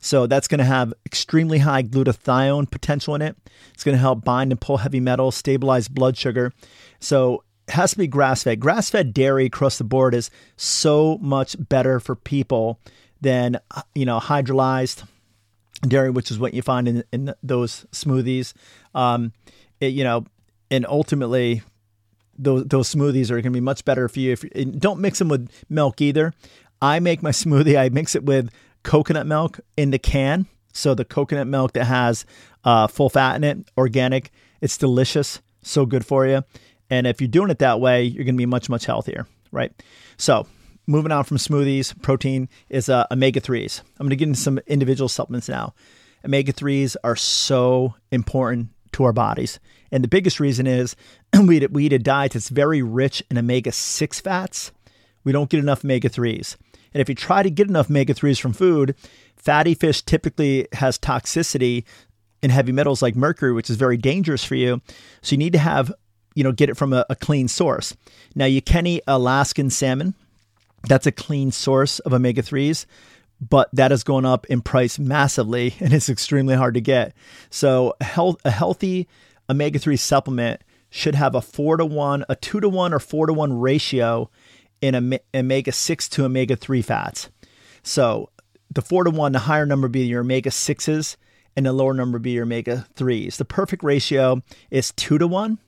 So 0.00 0.26
that's 0.26 0.48
going 0.48 0.58
to 0.58 0.64
have 0.64 0.92
extremely 1.06 1.58
high 1.58 1.84
glutathione 1.84 2.70
potential 2.70 3.14
in 3.14 3.22
it. 3.22 3.36
It's 3.72 3.84
going 3.84 3.94
to 3.94 4.00
help 4.00 4.24
bind 4.24 4.50
and 4.50 4.60
pull 4.60 4.78
heavy 4.78 5.00
metals, 5.00 5.36
stabilize 5.36 5.86
blood 5.86 6.16
sugar. 6.16 6.52
So 6.98 7.44
has 7.72 7.92
to 7.92 7.98
be 7.98 8.06
grass 8.06 8.44
fed. 8.44 8.60
Grass 8.60 8.90
fed 8.90 9.12
dairy 9.12 9.46
across 9.46 9.78
the 9.78 9.84
board 9.84 10.14
is 10.14 10.30
so 10.56 11.18
much 11.20 11.56
better 11.58 12.00
for 12.00 12.14
people 12.14 12.80
than 13.20 13.58
you 13.94 14.04
know 14.04 14.18
hydrolyzed 14.18 15.04
dairy, 15.82 16.10
which 16.10 16.30
is 16.30 16.38
what 16.38 16.54
you 16.54 16.62
find 16.62 16.88
in, 16.88 17.04
in 17.12 17.34
those 17.42 17.86
smoothies. 17.92 18.52
Um, 18.94 19.32
it, 19.80 19.92
you 19.92 20.04
know, 20.04 20.24
and 20.70 20.86
ultimately 20.86 21.62
those 22.38 22.64
those 22.64 22.92
smoothies 22.92 23.30
are 23.30 23.34
going 23.34 23.44
to 23.44 23.50
be 23.50 23.60
much 23.60 23.84
better 23.84 24.08
for 24.08 24.20
you. 24.20 24.32
If 24.32 24.44
you, 24.44 24.64
don't 24.64 25.00
mix 25.00 25.18
them 25.18 25.28
with 25.28 25.50
milk 25.68 26.00
either. 26.00 26.32
I 26.80 27.00
make 27.00 27.22
my 27.22 27.30
smoothie. 27.42 27.78
I 27.78 27.88
mix 27.88 28.14
it 28.14 28.24
with 28.24 28.50
coconut 28.82 29.26
milk 29.26 29.60
in 29.76 29.90
the 29.90 29.98
can. 29.98 30.46
So 30.72 30.94
the 30.94 31.04
coconut 31.04 31.46
milk 31.46 31.74
that 31.74 31.84
has 31.84 32.24
uh, 32.64 32.86
full 32.86 33.10
fat 33.10 33.36
in 33.36 33.44
it, 33.44 33.58
organic. 33.76 34.30
It's 34.60 34.78
delicious, 34.78 35.42
so 35.62 35.84
good 35.84 36.06
for 36.06 36.26
you. 36.26 36.44
And 36.92 37.06
if 37.06 37.22
you're 37.22 37.28
doing 37.28 37.48
it 37.48 37.58
that 37.60 37.80
way, 37.80 38.04
you're 38.04 38.22
going 38.22 38.34
to 38.34 38.38
be 38.38 38.44
much 38.44 38.68
much 38.68 38.84
healthier, 38.84 39.26
right? 39.50 39.72
So 40.18 40.46
moving 40.86 41.10
on 41.10 41.24
from 41.24 41.38
smoothies, 41.38 42.00
protein 42.02 42.50
is 42.68 42.90
uh, 42.90 43.06
omega 43.10 43.40
threes. 43.40 43.82
I'm 43.98 44.04
going 44.04 44.10
to 44.10 44.16
get 44.16 44.28
into 44.28 44.38
some 44.40 44.58
individual 44.66 45.08
supplements 45.08 45.48
now. 45.48 45.72
Omega 46.22 46.52
threes 46.52 46.94
are 47.02 47.16
so 47.16 47.94
important 48.10 48.68
to 48.92 49.04
our 49.04 49.14
bodies. 49.14 49.58
And 49.90 50.04
the 50.04 50.08
biggest 50.08 50.38
reason 50.38 50.66
is 50.66 50.94
we 51.46 51.62
eat, 51.62 51.72
we 51.72 51.86
eat 51.86 51.94
a 51.94 51.98
diet 51.98 52.32
that's 52.32 52.50
very 52.50 52.82
rich 52.82 53.22
in 53.30 53.38
omega 53.38 53.72
6 53.72 54.20
fats. 54.20 54.70
We 55.24 55.32
don't 55.32 55.48
get 55.48 55.60
enough 55.60 55.86
omega 55.86 56.10
3s. 56.10 56.56
And 56.92 57.00
if 57.00 57.08
you 57.08 57.14
try 57.14 57.42
to 57.42 57.50
get 57.50 57.68
enough 57.68 57.88
omega 57.88 58.12
3s 58.12 58.38
from 58.38 58.52
food, 58.52 58.94
fatty 59.34 59.72
fish 59.72 60.02
typically 60.02 60.68
has 60.74 60.98
toxicity 60.98 61.84
in 62.42 62.50
heavy 62.50 62.72
metals 62.72 63.00
like 63.00 63.16
mercury, 63.16 63.54
which 63.54 63.70
is 63.70 63.76
very 63.76 63.96
dangerous 63.96 64.44
for 64.44 64.56
you. 64.56 64.82
So 65.22 65.32
you 65.32 65.38
need 65.38 65.54
to 65.54 65.58
have, 65.58 65.90
you 66.34 66.44
know, 66.44 66.52
get 66.52 66.70
it 66.70 66.76
from 66.76 66.92
a, 66.92 67.04
a 67.10 67.16
clean 67.16 67.48
source. 67.48 67.96
Now 68.34 68.46
you 68.46 68.62
can 68.62 68.86
eat 68.86 69.02
Alaskan 69.06 69.70
salmon. 69.70 70.14
That's 70.88 71.06
a 71.06 71.12
clean 71.12 71.52
source 71.52 71.98
of 72.00 72.12
omega 72.12 72.42
3s 72.42 72.86
but 73.48 73.68
that 73.72 73.90
has 73.90 74.04
gone 74.04 74.24
up 74.24 74.46
in 74.46 74.60
price 74.60 74.98
massively 74.98 75.74
and 75.80 75.92
it's 75.92 76.08
extremely 76.08 76.54
hard 76.54 76.74
to 76.74 76.80
get. 76.80 77.14
So, 77.50 77.94
health, 78.00 78.36
a 78.44 78.50
healthy 78.50 79.08
omega 79.50 79.78
3 79.78 79.96
supplement 79.96 80.62
should 80.90 81.14
have 81.14 81.34
a 81.34 81.42
4 81.42 81.78
to 81.78 81.84
1, 81.84 82.24
a 82.28 82.36
2 82.36 82.60
to 82.60 82.68
1 82.68 82.94
or 82.94 82.98
4 82.98 83.26
to 83.26 83.32
1 83.32 83.58
ratio 83.58 84.30
in 84.80 85.18
omega 85.34 85.72
6 85.72 86.08
to 86.10 86.24
omega 86.24 86.56
3 86.56 86.82
fats. 86.82 87.30
So, 87.82 88.30
the 88.70 88.82
4 88.82 89.04
to 89.04 89.10
1, 89.10 89.32
the 89.32 89.38
higher 89.40 89.66
number 89.66 89.88
be 89.88 90.00
your 90.00 90.20
omega 90.20 90.50
6s 90.50 91.16
and 91.56 91.66
the 91.66 91.72
lower 91.72 91.94
number 91.94 92.18
be 92.18 92.30
your 92.30 92.44
omega 92.44 92.86
3s. 92.96 93.36
The 93.36 93.44
perfect 93.44 93.82
ratio 93.82 94.42
is 94.70 94.92
2 94.92 95.18
to 95.18 95.26
1 95.26 95.58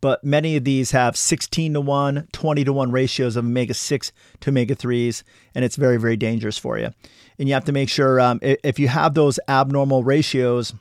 but 0.00 0.24
many 0.24 0.56
of 0.56 0.64
these 0.64 0.92
have 0.92 1.16
16 1.16 1.74
to 1.74 1.80
1, 1.80 2.28
20 2.32 2.64
to 2.64 2.72
1 2.72 2.90
ratios 2.90 3.36
of 3.36 3.44
omega 3.44 3.74
6 3.74 4.12
to 4.40 4.50
omega 4.50 4.74
3s, 4.74 5.22
and 5.54 5.64
it's 5.64 5.76
very, 5.76 5.98
very 5.98 6.16
dangerous 6.16 6.58
for 6.58 6.78
you. 6.78 6.90
And 7.38 7.48
you 7.48 7.54
have 7.54 7.64
to 7.66 7.72
make 7.72 7.88
sure 7.88 8.20
um, 8.20 8.38
if 8.42 8.78
you 8.78 8.88
have 8.88 9.14
those 9.14 9.38
abnormal 9.48 10.04
ratios, 10.04 10.74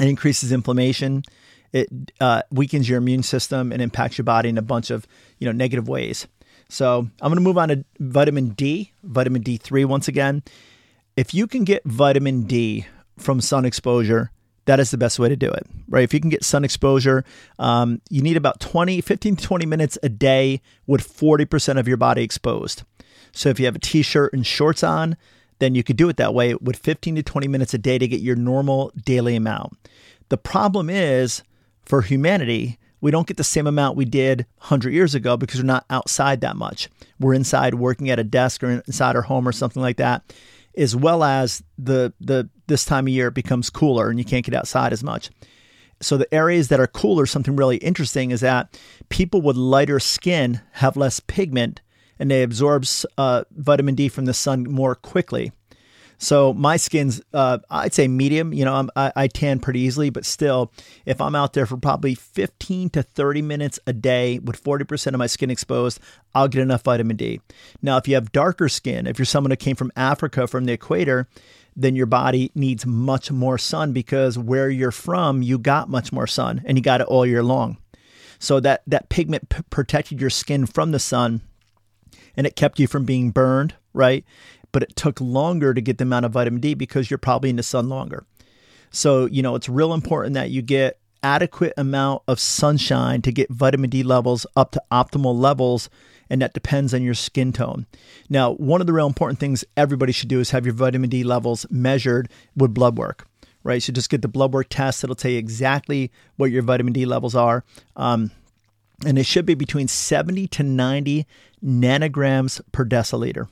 it 0.00 0.08
increases 0.08 0.52
inflammation, 0.52 1.22
it 1.72 1.88
uh, 2.20 2.42
weakens 2.50 2.88
your 2.88 2.98
immune 2.98 3.22
system, 3.22 3.72
and 3.72 3.80
impacts 3.82 4.18
your 4.18 4.24
body 4.24 4.48
in 4.48 4.58
a 4.58 4.62
bunch 4.62 4.90
of 4.90 5.06
you 5.38 5.46
know 5.46 5.52
negative 5.52 5.88
ways. 5.88 6.26
So 6.68 6.98
I'm 6.98 7.30
going 7.30 7.36
to 7.36 7.40
move 7.40 7.58
on 7.58 7.68
to 7.68 7.84
vitamin 8.00 8.50
D, 8.50 8.92
vitamin 9.02 9.42
D3 9.42 9.84
once 9.84 10.08
again. 10.08 10.42
If 11.16 11.34
you 11.34 11.46
can 11.46 11.64
get 11.64 11.84
vitamin 11.84 12.42
D 12.42 12.86
from 13.18 13.40
sun 13.40 13.64
exposure, 13.64 14.30
that 14.66 14.80
is 14.80 14.90
the 14.90 14.98
best 14.98 15.18
way 15.18 15.28
to 15.28 15.36
do 15.36 15.50
it, 15.50 15.66
right? 15.88 16.04
If 16.04 16.14
you 16.14 16.20
can 16.20 16.30
get 16.30 16.44
sun 16.44 16.64
exposure, 16.64 17.24
um, 17.58 18.00
you 18.10 18.22
need 18.22 18.36
about 18.36 18.60
20, 18.60 19.00
15 19.00 19.36
to 19.36 19.44
20 19.44 19.66
minutes 19.66 19.98
a 20.02 20.08
day 20.08 20.60
with 20.86 21.06
40% 21.06 21.78
of 21.78 21.86
your 21.86 21.96
body 21.96 22.22
exposed. 22.22 22.82
So 23.32 23.48
if 23.48 23.58
you 23.58 23.66
have 23.66 23.76
a 23.76 23.80
t 23.80 24.02
shirt 24.02 24.32
and 24.32 24.46
shorts 24.46 24.82
on, 24.82 25.16
then 25.58 25.74
you 25.74 25.82
could 25.82 25.96
do 25.96 26.08
it 26.08 26.16
that 26.16 26.34
way 26.34 26.54
with 26.54 26.76
15 26.76 27.16
to 27.16 27.22
20 27.22 27.48
minutes 27.48 27.74
a 27.74 27.78
day 27.78 27.98
to 27.98 28.08
get 28.08 28.20
your 28.20 28.36
normal 28.36 28.92
daily 29.04 29.36
amount. 29.36 29.76
The 30.28 30.36
problem 30.36 30.88
is 30.88 31.42
for 31.84 32.02
humanity, 32.02 32.78
we 33.00 33.10
don't 33.10 33.26
get 33.26 33.36
the 33.36 33.44
same 33.44 33.66
amount 33.66 33.96
we 33.96 34.06
did 34.06 34.46
100 34.58 34.92
years 34.92 35.14
ago 35.14 35.36
because 35.36 35.60
we're 35.60 35.66
not 35.66 35.84
outside 35.90 36.40
that 36.40 36.56
much. 36.56 36.88
We're 37.20 37.34
inside 37.34 37.74
working 37.74 38.08
at 38.08 38.18
a 38.18 38.24
desk 38.24 38.62
or 38.62 38.70
inside 38.70 39.14
our 39.14 39.22
home 39.22 39.46
or 39.46 39.52
something 39.52 39.82
like 39.82 39.98
that, 39.98 40.32
as 40.76 40.96
well 40.96 41.22
as 41.22 41.62
the 41.76 42.14
the 42.20 42.48
this 42.66 42.84
time 42.84 43.06
of 43.06 43.12
year 43.12 43.28
it 43.28 43.34
becomes 43.34 43.70
cooler 43.70 44.08
and 44.08 44.18
you 44.18 44.24
can't 44.24 44.44
get 44.44 44.54
outside 44.54 44.92
as 44.92 45.02
much. 45.02 45.30
So 46.00 46.16
the 46.16 46.32
areas 46.34 46.68
that 46.68 46.80
are 46.80 46.86
cooler, 46.86 47.26
something 47.26 47.56
really 47.56 47.76
interesting 47.78 48.30
is 48.30 48.40
that 48.40 48.78
people 49.08 49.40
with 49.40 49.56
lighter 49.56 50.00
skin 50.00 50.60
have 50.72 50.96
less 50.96 51.20
pigment 51.20 51.80
and 52.18 52.30
they 52.30 52.42
absorb 52.42 52.84
uh, 53.16 53.44
vitamin 53.50 53.94
D 53.94 54.08
from 54.08 54.24
the 54.24 54.34
sun 54.34 54.64
more 54.64 54.94
quickly. 54.94 55.52
So 56.18 56.54
my 56.54 56.76
skin's, 56.76 57.20
uh, 57.32 57.58
I'd 57.70 57.92
say 57.92 58.08
medium. 58.08 58.52
You 58.52 58.64
know, 58.64 58.88
I, 58.96 59.12
I 59.16 59.26
tan 59.26 59.58
pretty 59.58 59.80
easily, 59.80 60.10
but 60.10 60.24
still, 60.24 60.72
if 61.04 61.20
I'm 61.20 61.34
out 61.34 61.52
there 61.52 61.66
for 61.66 61.76
probably 61.76 62.14
15 62.14 62.90
to 62.90 63.02
30 63.02 63.42
minutes 63.42 63.80
a 63.86 63.92
day 63.92 64.38
with 64.38 64.62
40% 64.62 65.08
of 65.08 65.18
my 65.18 65.26
skin 65.26 65.50
exposed, 65.50 66.00
I'll 66.34 66.48
get 66.48 66.62
enough 66.62 66.82
vitamin 66.84 67.16
D. 67.16 67.40
Now, 67.82 67.96
if 67.96 68.08
you 68.08 68.14
have 68.14 68.32
darker 68.32 68.68
skin, 68.68 69.06
if 69.06 69.18
you're 69.18 69.26
someone 69.26 69.50
who 69.50 69.56
came 69.56 69.76
from 69.76 69.92
Africa, 69.96 70.46
from 70.46 70.64
the 70.64 70.72
equator, 70.72 71.28
then 71.76 71.96
your 71.96 72.06
body 72.06 72.50
needs 72.54 72.86
much 72.86 73.30
more 73.30 73.58
sun 73.58 73.92
because 73.92 74.38
where 74.38 74.70
you're 74.70 74.90
from, 74.90 75.42
you 75.42 75.58
got 75.58 75.88
much 75.88 76.12
more 76.12 76.26
sun 76.26 76.62
and 76.64 76.78
you 76.78 76.82
got 76.82 77.00
it 77.00 77.06
all 77.06 77.26
year 77.26 77.42
long. 77.42 77.78
So 78.38 78.60
that 78.60 78.82
that 78.86 79.08
pigment 79.08 79.48
p- 79.48 79.62
protected 79.70 80.20
your 80.20 80.30
skin 80.30 80.66
from 80.66 80.92
the 80.92 80.98
sun 80.98 81.40
and 82.36 82.46
it 82.46 82.56
kept 82.56 82.78
you 82.78 82.86
from 82.86 83.04
being 83.04 83.30
burned, 83.30 83.74
right? 83.92 84.24
But 84.72 84.82
it 84.82 84.96
took 84.96 85.20
longer 85.20 85.72
to 85.72 85.80
get 85.80 85.98
the 85.98 86.02
amount 86.04 86.26
of 86.26 86.32
vitamin 86.32 86.60
D 86.60 86.74
because 86.74 87.10
you're 87.10 87.18
probably 87.18 87.50
in 87.50 87.56
the 87.56 87.62
sun 87.62 87.88
longer. 87.88 88.26
So, 88.90 89.26
you 89.26 89.42
know, 89.42 89.54
it's 89.54 89.68
real 89.68 89.94
important 89.94 90.34
that 90.34 90.50
you 90.50 90.62
get 90.62 90.98
adequate 91.22 91.72
amount 91.76 92.22
of 92.28 92.38
sunshine 92.38 93.22
to 93.22 93.32
get 93.32 93.50
vitamin 93.50 93.90
D 93.90 94.02
levels 94.02 94.46
up 94.56 94.72
to 94.72 94.82
optimal 94.92 95.38
levels 95.38 95.88
and 96.30 96.40
that 96.42 96.54
depends 96.54 96.94
on 96.94 97.02
your 97.02 97.14
skin 97.14 97.52
tone. 97.52 97.86
Now, 98.28 98.52
one 98.52 98.80
of 98.80 98.86
the 98.86 98.92
real 98.92 99.06
important 99.06 99.38
things 99.38 99.64
everybody 99.76 100.12
should 100.12 100.28
do 100.28 100.40
is 100.40 100.50
have 100.50 100.64
your 100.64 100.74
vitamin 100.74 101.10
D 101.10 101.24
levels 101.24 101.66
measured 101.70 102.28
with 102.56 102.74
blood 102.74 102.96
work, 102.96 103.26
right? 103.62 103.82
So 103.82 103.92
just 103.92 104.10
get 104.10 104.22
the 104.22 104.28
blood 104.28 104.52
work 104.52 104.68
test. 104.70 105.04
It'll 105.04 105.16
tell 105.16 105.30
you 105.30 105.38
exactly 105.38 106.10
what 106.36 106.50
your 106.50 106.62
vitamin 106.62 106.92
D 106.92 107.04
levels 107.06 107.34
are. 107.34 107.64
Um, 107.96 108.30
and 109.04 109.18
it 109.18 109.26
should 109.26 109.46
be 109.46 109.54
between 109.54 109.88
70 109.88 110.46
to 110.48 110.62
90 110.62 111.26
nanograms 111.64 112.60
per 112.72 112.84
deciliter. 112.84 113.48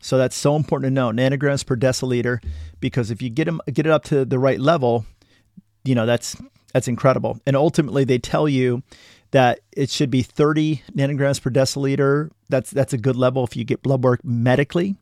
So 0.00 0.16
that's 0.18 0.36
so 0.36 0.56
important 0.56 0.90
to 0.90 0.94
know, 0.94 1.10
nanograms 1.10 1.66
per 1.66 1.76
deciliter, 1.76 2.42
because 2.80 3.10
if 3.10 3.20
you 3.20 3.30
get 3.30 3.46
them 3.46 3.60
get 3.72 3.86
it 3.86 3.90
up 3.90 4.04
to 4.04 4.24
the 4.24 4.38
right 4.38 4.60
level, 4.60 5.04
you 5.84 5.94
know 5.94 6.06
that's 6.06 6.36
that's 6.72 6.88
incredible. 6.88 7.40
And 7.46 7.56
ultimately, 7.56 8.04
they 8.04 8.18
tell 8.18 8.48
you 8.48 8.82
that 9.30 9.60
it 9.72 9.90
should 9.90 10.10
be 10.10 10.22
30 10.22 10.82
nanograms 10.94 11.40
per 11.40 11.50
deciliter. 11.50 12.30
That's 12.48 12.70
that's 12.70 12.92
a 12.92 12.98
good 12.98 13.16
level 13.16 13.44
if 13.44 13.56
you 13.56 13.64
get 13.64 13.82
blood 13.82 14.02
work 14.02 14.24
medically. 14.24 14.96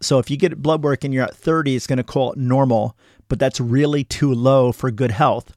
So 0.00 0.18
if 0.18 0.30
you 0.30 0.36
get 0.36 0.62
blood 0.62 0.82
work 0.82 1.04
and 1.04 1.12
you're 1.12 1.24
at 1.24 1.34
30, 1.34 1.74
it's 1.74 1.86
going 1.86 1.96
to 1.96 2.04
call 2.04 2.32
it 2.32 2.38
normal, 2.38 2.96
but 3.28 3.38
that's 3.38 3.60
really 3.60 4.04
too 4.04 4.32
low 4.32 4.70
for 4.70 4.90
good 4.90 5.10
health. 5.10 5.52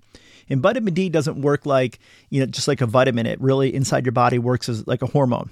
And 0.50 0.62
vitamin 0.62 0.94
D 0.94 1.10
doesn't 1.10 1.42
work 1.42 1.66
like, 1.66 2.00
you 2.30 2.40
know, 2.40 2.46
just 2.46 2.68
like 2.68 2.82
a 2.82 2.86
vitamin. 2.86 3.26
It 3.26 3.40
really 3.40 3.74
inside 3.74 4.06
your 4.06 4.12
body 4.12 4.40
works 4.40 4.68
as 4.68 4.86
like 4.88 5.02
a 5.02 5.08
hormone. 5.08 5.50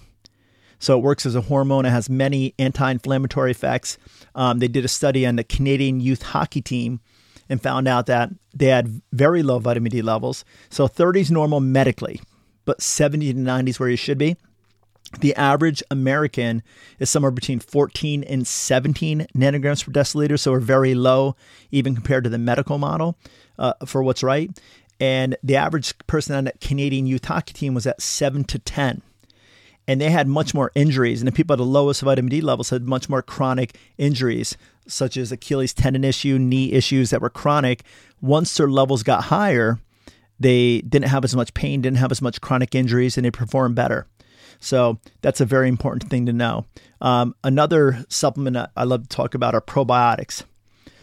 So 0.79 0.97
it 0.97 1.03
works 1.03 1.25
as 1.25 1.35
a 1.35 1.41
hormone. 1.41 1.85
It 1.85 1.91
has 1.91 2.09
many 2.09 2.53
anti-inflammatory 2.57 3.51
effects. 3.51 3.97
Um, 4.33 4.59
they 4.59 4.67
did 4.67 4.85
a 4.85 4.89
study 4.89 5.25
on 5.25 5.35
the 5.35 5.43
Canadian 5.43 5.99
youth 5.99 6.21
hockey 6.21 6.61
team 6.61 7.01
and 7.49 7.61
found 7.61 7.87
out 7.87 8.05
that 8.05 8.29
they 8.53 8.67
had 8.67 9.01
very 9.11 9.43
low 9.43 9.59
vitamin 9.59 9.91
D 9.91 10.01
levels. 10.01 10.45
So 10.69 10.87
30 10.87 11.21
is 11.21 11.31
normal 11.31 11.59
medically, 11.59 12.21
but 12.65 12.81
70 12.81 13.33
to 13.33 13.39
90 13.39 13.69
is 13.69 13.79
where 13.79 13.89
you 13.89 13.95
should 13.95 14.17
be. 14.17 14.37
The 15.21 15.35
average 15.35 15.81
American 15.89 16.61
is 16.99 17.09
somewhere 17.09 17.31
between 17.31 17.59
14 17.59 18.23
and 18.23 18.45
17 18.45 19.27
nanograms 19.35 19.83
per 19.83 19.91
deciliter, 19.91 20.39
so 20.39 20.51
we're 20.51 20.59
very 20.59 20.93
low 20.93 21.35
even 21.71 21.95
compared 21.95 22.25
to 22.25 22.29
the 22.29 22.37
medical 22.37 22.77
model 22.77 23.17
uh, 23.57 23.73
for 23.85 24.03
what's 24.03 24.21
right. 24.21 24.51
And 24.99 25.35
the 25.41 25.55
average 25.55 25.97
person 26.05 26.35
on 26.35 26.43
that 26.43 26.61
Canadian 26.61 27.07
youth 27.07 27.25
hockey 27.25 27.53
team 27.53 27.73
was 27.73 27.87
at 27.87 28.01
7 28.01 28.43
to 28.45 28.59
10 28.59 29.01
and 29.89 29.99
they 29.99 30.11
had 30.11 30.27
much 30.27 30.53
more 30.53 30.71
injuries. 30.75 31.19
And 31.19 31.27
the 31.27 31.31
people 31.31 31.55
at 31.55 31.57
the 31.57 31.65
lowest 31.65 32.03
vitamin 32.03 32.29
D 32.29 32.41
levels 32.41 32.69
had 32.69 32.87
much 32.87 33.09
more 33.09 33.23
chronic 33.23 33.75
injuries, 33.97 34.55
such 34.87 35.17
as 35.17 35.31
Achilles 35.31 35.73
tendon 35.73 36.03
issue, 36.03 36.37
knee 36.37 36.73
issues 36.73 37.09
that 37.09 37.23
were 37.23 37.29
chronic. 37.31 37.81
Once 38.21 38.55
their 38.55 38.69
levels 38.69 39.01
got 39.01 39.23
higher, 39.25 39.79
they 40.39 40.81
didn't 40.81 41.09
have 41.09 41.23
as 41.23 41.35
much 41.35 41.53
pain, 41.53 41.81
didn't 41.81 41.97
have 41.97 42.11
as 42.11 42.21
much 42.21 42.41
chronic 42.41 42.75
injuries, 42.75 43.17
and 43.17 43.25
they 43.25 43.31
performed 43.31 43.75
better. 43.75 44.07
So 44.59 44.99
that's 45.21 45.41
a 45.41 45.45
very 45.45 45.69
important 45.69 46.09
thing 46.09 46.25
to 46.25 46.33
know. 46.33 46.65
Um, 47.01 47.35
another 47.43 48.05
supplement 48.09 48.69
I 48.75 48.83
love 48.83 49.03
to 49.03 49.09
talk 49.09 49.33
about 49.33 49.55
are 49.55 49.61
probiotics. 49.61 50.43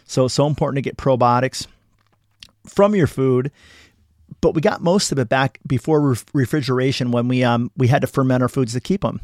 So 0.05 0.25
it's 0.25 0.33
so 0.33 0.47
important 0.47 0.77
to 0.77 0.87
get 0.89 0.97
probiotics 0.97 1.67
from 2.65 2.95
your 2.95 3.07
food 3.07 3.51
but 4.41 4.53
we 4.53 4.61
got 4.61 4.81
most 4.81 5.11
of 5.11 5.19
it 5.19 5.29
back 5.29 5.59
before 5.65 6.01
re- 6.01 6.17
refrigeration 6.33 7.11
when 7.11 7.27
we 7.27 7.43
um 7.43 7.71
we 7.77 7.87
had 7.87 8.01
to 8.01 8.07
ferment 8.07 8.43
our 8.43 8.49
foods 8.49 8.73
to 8.73 8.79
keep 8.79 9.01
them. 9.01 9.21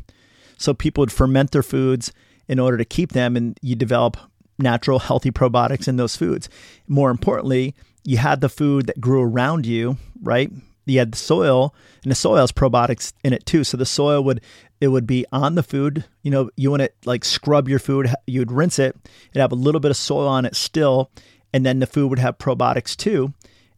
So 0.57 0.73
people 0.73 1.01
would 1.01 1.11
ferment 1.11 1.51
their 1.51 1.63
foods 1.63 2.11
in 2.47 2.59
order 2.59 2.77
to 2.77 2.85
keep 2.85 3.13
them, 3.13 3.35
and 3.35 3.57
you 3.61 3.75
develop 3.75 4.17
natural, 4.59 4.99
healthy 4.99 5.31
probiotics 5.31 5.87
in 5.87 5.97
those 5.97 6.15
foods. 6.15 6.49
More 6.87 7.09
importantly, 7.09 7.75
you 8.03 8.17
had 8.17 8.41
the 8.41 8.49
food 8.49 8.87
that 8.87 9.01
grew 9.01 9.21
around 9.21 9.65
you, 9.65 9.97
right? 10.21 10.51
You 10.85 10.99
had 10.99 11.13
the 11.13 11.17
soil, 11.17 11.73
and 12.03 12.11
the 12.11 12.15
soil 12.15 12.37
has 12.37 12.51
probiotics 12.51 13.13
in 13.23 13.33
it 13.33 13.45
too. 13.45 13.63
So 13.63 13.77
the 13.77 13.85
soil 13.85 14.23
would 14.23 14.41
it 14.81 14.89
would 14.89 15.07
be 15.07 15.25
on 15.31 15.55
the 15.55 15.63
food. 15.63 16.03
You 16.23 16.31
know, 16.31 16.49
you 16.57 16.77
to 16.77 16.91
like 17.05 17.23
scrub 17.23 17.69
your 17.69 17.79
food. 17.79 18.13
You'd 18.27 18.51
rinse 18.51 18.79
it. 18.79 18.97
It'd 19.31 19.41
have 19.41 19.53
a 19.53 19.55
little 19.55 19.79
bit 19.79 19.91
of 19.91 19.97
soil 19.97 20.27
on 20.27 20.45
it 20.45 20.55
still, 20.55 21.09
and 21.53 21.65
then 21.65 21.79
the 21.79 21.87
food 21.87 22.09
would 22.09 22.19
have 22.19 22.37
probiotics 22.37 22.95
too 22.95 23.33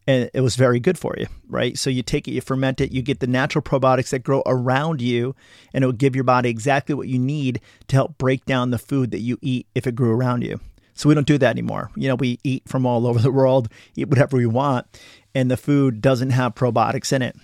and 0.07 0.29
it 0.33 0.41
was 0.41 0.55
very 0.55 0.79
good 0.79 0.97
for 0.97 1.15
you, 1.17 1.27
right? 1.47 1.77
So 1.77 1.89
you 1.89 2.03
take 2.03 2.27
it, 2.27 2.31
you 2.31 2.41
ferment 2.41 2.79
it, 2.79 2.91
you 2.91 3.01
get 3.01 3.19
the 3.19 3.27
natural 3.27 3.61
probiotics 3.61 4.09
that 4.09 4.19
grow 4.19 4.43
around 4.45 5.01
you, 5.01 5.35
and 5.73 5.83
it 5.83 5.87
will 5.87 5.93
give 5.93 6.15
your 6.15 6.23
body 6.23 6.49
exactly 6.49 6.93
what 6.93 7.07
you 7.07 7.17
need 7.17 7.59
to 7.87 7.95
help 7.95 8.17
break 8.17 8.45
down 8.45 8.69
the 8.69 8.77
food 8.77 9.11
that 9.11 9.21
you 9.21 9.37
eat 9.41 9.67
if 9.73 9.87
it 9.87 9.95
grew 9.95 10.11
around 10.11 10.43
you. 10.43 10.59
So 10.95 11.09
we 11.09 11.15
don't 11.15 11.27
do 11.27 11.37
that 11.37 11.49
anymore. 11.49 11.91
You 11.95 12.07
know, 12.07 12.15
we 12.15 12.39
eat 12.43 12.67
from 12.67 12.85
all 12.85 13.05
over 13.05 13.19
the 13.19 13.31
world, 13.31 13.69
eat 13.95 14.09
whatever 14.09 14.37
we 14.37 14.45
want, 14.45 14.87
and 15.35 15.51
the 15.51 15.57
food 15.57 16.01
doesn't 16.01 16.31
have 16.31 16.55
probiotics 16.55 17.13
in 17.13 17.21
it. 17.21 17.35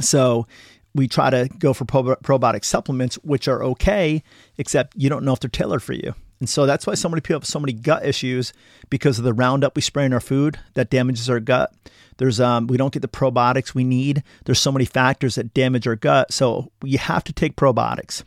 So 0.00 0.46
we 0.94 1.08
try 1.08 1.30
to 1.30 1.48
go 1.58 1.72
for 1.72 1.84
probiotic 1.84 2.64
supplements, 2.64 3.16
which 3.16 3.48
are 3.48 3.62
okay, 3.64 4.22
except 4.58 4.96
you 4.96 5.08
don't 5.08 5.24
know 5.24 5.32
if 5.32 5.40
they're 5.40 5.48
tailored 5.48 5.82
for 5.82 5.94
you. 5.94 6.14
And 6.40 6.48
so 6.48 6.66
that's 6.66 6.86
why 6.86 6.94
so 6.94 7.08
many 7.08 7.20
people 7.20 7.38
have 7.38 7.46
so 7.46 7.60
many 7.60 7.72
gut 7.72 8.04
issues 8.04 8.52
because 8.90 9.16
of 9.16 9.24
the 9.24 9.32
Roundup 9.32 9.76
we 9.76 9.82
spray 9.82 10.04
in 10.04 10.12
our 10.12 10.20
food 10.20 10.58
that 10.74 10.90
damages 10.90 11.30
our 11.30 11.38
gut. 11.38 11.72
There's 12.16 12.40
um, 12.40 12.66
we 12.66 12.76
don't 12.76 12.92
get 12.92 13.00
the 13.00 13.08
probiotics 13.08 13.74
we 13.74 13.84
need. 13.84 14.24
There's 14.44 14.58
so 14.58 14.72
many 14.72 14.84
factors 14.84 15.36
that 15.36 15.54
damage 15.54 15.86
our 15.86 15.94
gut. 15.94 16.32
So 16.32 16.72
you 16.82 16.98
have 16.98 17.22
to 17.24 17.32
take 17.32 17.54
probiotics. 17.54 18.24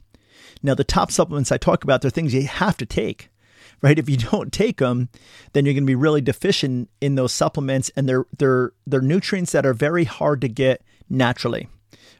Now 0.63 0.75
the 0.75 0.85
top 0.85 1.11
supplements 1.11 1.51
I 1.51 1.57
talk 1.57 1.83
about, 1.83 2.01
they're 2.01 2.09
things 2.09 2.33
you 2.33 2.47
have 2.47 2.77
to 2.77 2.85
take. 2.85 3.29
Right? 3.81 3.99
If 3.99 4.09
you 4.09 4.17
don't 4.31 4.51
take 4.51 4.77
them, 4.77 5.09
then 5.53 5.65
you're 5.65 5.73
going 5.73 5.83
to 5.83 5.87
be 5.87 5.95
really 5.95 6.21
deficient 6.21 6.89
in 7.01 7.15
those 7.15 7.33
supplements, 7.33 7.91
and 7.95 8.07
they're 8.07 8.25
they're 8.37 8.71
they're 8.85 9.01
nutrients 9.01 9.51
that 9.51 9.65
are 9.65 9.73
very 9.73 10.03
hard 10.03 10.41
to 10.41 10.47
get 10.47 10.81
naturally. 11.09 11.69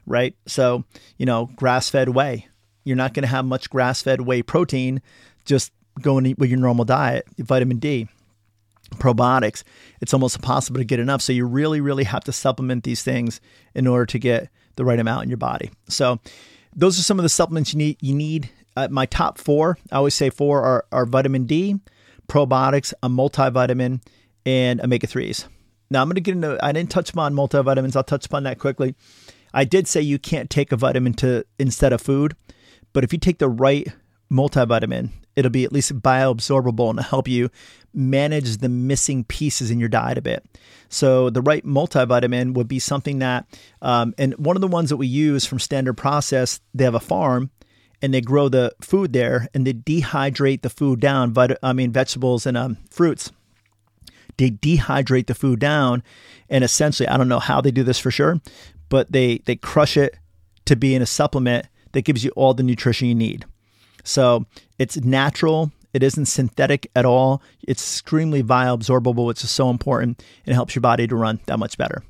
Right? 0.06 0.36
So 0.46 0.84
you 1.18 1.26
know, 1.26 1.50
grass-fed 1.56 2.10
whey. 2.10 2.48
You're 2.84 2.96
not 2.96 3.16
going 3.16 3.24
to 3.24 3.30
have 3.30 3.46
much 3.46 3.70
grass-fed 3.72 4.22
whey 4.22 4.44
protein 4.44 5.02
just 5.44 5.72
going 6.02 6.36
with 6.38 6.50
your 6.50 6.60
normal 6.60 6.86
diet, 6.86 7.26
vitamin 7.38 7.78
D, 7.78 8.08
probiotics, 8.92 9.64
it's 10.02 10.14
almost 10.14 10.36
impossible 10.36 10.80
to 10.80 10.86
get 10.86 11.00
enough. 11.00 11.22
So 11.22 11.34
you 11.34 11.46
really, 11.46 11.82
really 11.82 12.04
have 12.04 12.24
to 12.26 12.32
supplement 12.32 12.84
these 12.84 13.04
things 13.04 13.42
in 13.74 13.88
order 13.88 14.06
to 14.08 14.20
get 14.20 14.50
the 14.76 14.86
right 14.86 15.00
amount 15.00 15.24
in 15.24 15.30
your 15.30 15.38
body. 15.38 15.72
So 15.88 16.20
those 16.76 17.00
are 17.00 17.04
some 17.04 17.20
of 17.20 17.24
the 17.24 17.30
supplements 17.30 17.74
you 17.74 17.78
need. 17.78 17.98
You 18.02 18.16
need 18.16 18.50
uh, 18.76 18.88
my 18.92 19.06
top 19.06 19.38
four. 19.38 19.78
I 19.92 19.98
always 19.98 20.14
say 20.14 20.30
four 20.30 20.62
are, 20.64 20.86
are 20.92 21.06
vitamin 21.06 21.46
D, 21.46 21.80
probiotics, 22.28 22.94
a 23.04 23.10
multivitamin, 23.10 24.02
and 24.46 24.82
omega 24.82 25.08
threes. 25.08 25.48
Now 25.90 26.02
I'm 26.02 26.08
going 26.08 26.16
to 26.16 26.22
get 26.22 26.36
into. 26.36 26.58
I 26.64 26.72
didn't 26.72 26.92
touch 26.92 27.12
upon 27.12 27.34
multivitamins. 27.34 27.96
I'll 27.96 28.04
touch 28.04 28.26
upon 28.26 28.44
that 28.44 28.60
quickly. 28.60 28.96
I 29.54 29.64
did 29.64 29.88
say 29.88 30.02
you 30.02 30.20
can't 30.20 30.50
take 30.50 30.72
a 30.72 30.78
vitamin 30.78 31.14
to 31.16 31.46
instead 31.58 31.94
of 31.94 32.02
food, 32.02 32.36
but 32.94 33.04
if 33.04 33.14
you 33.14 33.20
take 33.20 33.40
the 33.40 33.50
right 33.50 33.88
multivitamin 34.32 35.12
it'll 35.36 35.52
be 35.52 35.64
at 35.64 35.72
least 35.72 36.00
bioabsorbable 36.02 36.90
and 36.90 37.00
help 37.00 37.28
you 37.28 37.50
manage 37.94 38.58
the 38.58 38.70
missing 38.70 39.24
pieces 39.24 39.72
in 39.72 39.80
your 39.80 39.90
diet 39.90 40.18
a 40.18 40.22
bit. 40.22 40.46
So 40.90 41.30
the 41.30 41.42
right 41.42 41.66
multivitamin 41.66 42.54
would 42.54 42.68
be 42.68 42.80
something 42.80 43.20
that, 43.20 43.46
um, 43.82 44.14
and 44.18 44.34
one 44.36 44.56
of 44.56 44.62
the 44.62 44.68
ones 44.68 44.90
that 44.90 44.98
we 44.98 45.08
use 45.08 45.46
from 45.46 45.60
Standard 45.60 45.96
Process, 45.96 46.62
they 46.74 46.84
have 46.84 46.96
a 46.96 47.00
farm 47.00 47.52
and 48.02 48.14
they 48.14 48.22
grow 48.22 48.50
the 48.50 48.74
food 48.82 49.14
there 49.14 49.48
and 49.54 49.66
they 49.66 49.74
dehydrate 49.74 50.62
the 50.62 50.70
food 50.70 51.00
down, 51.00 51.32
but 51.32 51.58
I 51.64 51.74
mean 51.74 51.92
vegetables 51.92 52.46
and 52.46 52.58
um, 52.58 52.78
fruits 52.90 53.32
they 54.38 54.52
dehydrate 54.52 55.28
the 55.28 55.36
food 55.36 55.60
down 55.60 56.04
and 56.50 56.64
essentially 56.64 57.08
I 57.08 57.18
don't 57.18 57.28
know 57.28 57.40
how 57.40 57.62
they 57.62 57.72
do 57.72 57.84
this 57.84 58.00
for 58.00 58.12
sure, 58.12 58.42
but 58.90 59.12
they 59.12 59.40
they 59.40 59.56
crush 59.56 59.98
it 59.98 60.18
to 60.66 60.76
be 60.76 60.96
in 60.96 61.02
a 61.02 61.06
supplement 61.06 61.68
that 61.94 62.04
gives 62.04 62.24
you 62.24 62.32
all 62.32 62.54
the 62.54 62.64
nutrition 62.64 63.08
you 63.08 63.16
need. 63.16 63.46
So 64.04 64.46
it's 64.78 64.98
natural. 64.98 65.72
It 65.94 66.04
isn't 66.04 66.26
synthetic 66.26 66.90
at 66.96 67.06
all. 67.06 67.42
It's 67.64 67.82
extremely 67.82 68.44
bioabsorbable, 68.44 69.26
which 69.26 69.44
is 69.44 69.52
so 69.52 69.70
important 69.70 70.22
it 70.46 70.54
helps 70.54 70.76
your 70.76 70.82
body 70.82 71.08
to 71.08 71.16
run 71.16 71.40
that 71.46 71.58
much 71.58 71.78
better. 71.78 72.04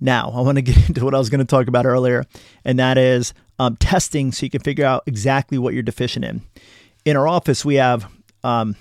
Now, 0.00 0.30
I 0.30 0.40
want 0.40 0.56
to 0.56 0.62
get 0.62 0.88
into 0.88 1.04
what 1.04 1.14
I 1.14 1.18
was 1.18 1.28
going 1.28 1.40
to 1.40 1.44
talk 1.44 1.68
about 1.68 1.86
earlier, 1.86 2.24
and 2.64 2.78
that 2.78 2.96
is 2.96 3.34
um, 3.58 3.76
testing 3.76 4.32
so 4.32 4.46
you 4.46 4.50
can 4.50 4.60
figure 4.60 4.84
out 4.84 5.02
exactly 5.06 5.58
what 5.58 5.74
you're 5.74 5.82
deficient 5.82 6.24
in. 6.24 6.42
In 7.04 7.16
our 7.16 7.28
office, 7.28 7.64
we 7.64 7.76
have 7.76 8.10
um, 8.44 8.76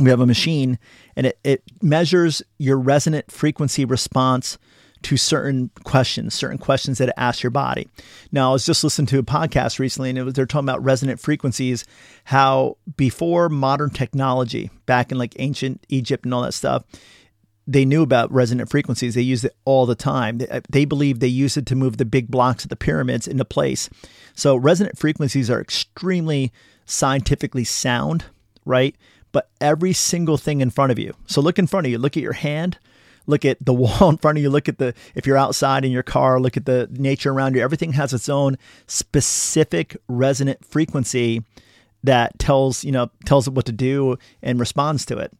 we 0.00 0.10
have 0.10 0.20
a 0.20 0.26
machine, 0.26 0.78
and 1.16 1.26
it, 1.26 1.38
it 1.44 1.62
measures 1.82 2.42
your 2.58 2.78
resonant 2.78 3.30
frequency 3.30 3.84
response 3.84 4.58
to 5.02 5.16
certain 5.16 5.70
questions, 5.84 6.34
certain 6.34 6.58
questions 6.58 6.98
that 6.98 7.08
it 7.08 7.14
asks 7.16 7.42
your 7.42 7.50
body. 7.50 7.88
Now, 8.32 8.50
I 8.50 8.52
was 8.52 8.66
just 8.66 8.82
listening 8.82 9.06
to 9.06 9.18
a 9.18 9.22
podcast 9.22 9.78
recently, 9.78 10.10
and 10.10 10.24
was, 10.24 10.34
they're 10.34 10.46
talking 10.46 10.68
about 10.68 10.82
resonant 10.82 11.20
frequencies. 11.20 11.84
How 12.24 12.76
before 12.96 13.48
modern 13.48 13.90
technology, 13.90 14.70
back 14.86 15.12
in 15.12 15.18
like 15.18 15.34
ancient 15.38 15.84
Egypt 15.88 16.24
and 16.24 16.34
all 16.34 16.42
that 16.42 16.54
stuff, 16.54 16.84
they 17.68 17.84
knew 17.84 18.02
about 18.02 18.32
resonant 18.32 18.70
frequencies. 18.70 19.14
They 19.14 19.20
used 19.20 19.44
it 19.44 19.54
all 19.66 19.84
the 19.84 19.94
time. 19.94 20.38
They, 20.38 20.48
uh, 20.48 20.62
they 20.70 20.86
believed 20.86 21.20
they 21.20 21.28
used 21.28 21.58
it 21.58 21.66
to 21.66 21.76
move 21.76 21.98
the 21.98 22.06
big 22.06 22.28
blocks 22.28 22.64
of 22.64 22.70
the 22.70 22.76
pyramids 22.76 23.28
into 23.28 23.44
place. 23.44 23.90
So, 24.34 24.56
resonant 24.56 24.98
frequencies 24.98 25.50
are 25.50 25.60
extremely 25.60 26.50
scientifically 26.86 27.64
sound, 27.64 28.24
right? 28.64 28.96
But 29.32 29.50
every 29.60 29.92
single 29.92 30.38
thing 30.38 30.62
in 30.62 30.70
front 30.70 30.92
of 30.92 30.98
you. 30.98 31.14
So, 31.26 31.42
look 31.42 31.58
in 31.58 31.66
front 31.66 31.86
of 31.86 31.92
you, 31.92 31.98
look 31.98 32.16
at 32.16 32.22
your 32.22 32.32
hand, 32.32 32.78
look 33.26 33.44
at 33.44 33.62
the 33.62 33.74
wall 33.74 34.08
in 34.08 34.16
front 34.16 34.38
of 34.38 34.42
you, 34.42 34.48
look 34.48 34.70
at 34.70 34.78
the, 34.78 34.94
if 35.14 35.26
you're 35.26 35.36
outside 35.36 35.84
in 35.84 35.92
your 35.92 36.02
car, 36.02 36.40
look 36.40 36.56
at 36.56 36.64
the 36.64 36.88
nature 36.90 37.32
around 37.32 37.54
you. 37.54 37.60
Everything 37.60 37.92
has 37.92 38.14
its 38.14 38.30
own 38.30 38.56
specific 38.86 39.94
resonant 40.08 40.64
frequency 40.64 41.44
that 42.02 42.38
tells, 42.38 42.82
you 42.82 42.92
know, 42.92 43.10
tells 43.26 43.46
it 43.46 43.52
what 43.52 43.66
to 43.66 43.72
do 43.72 44.16
and 44.42 44.58
responds 44.58 45.04
to 45.04 45.18
it. 45.18 45.34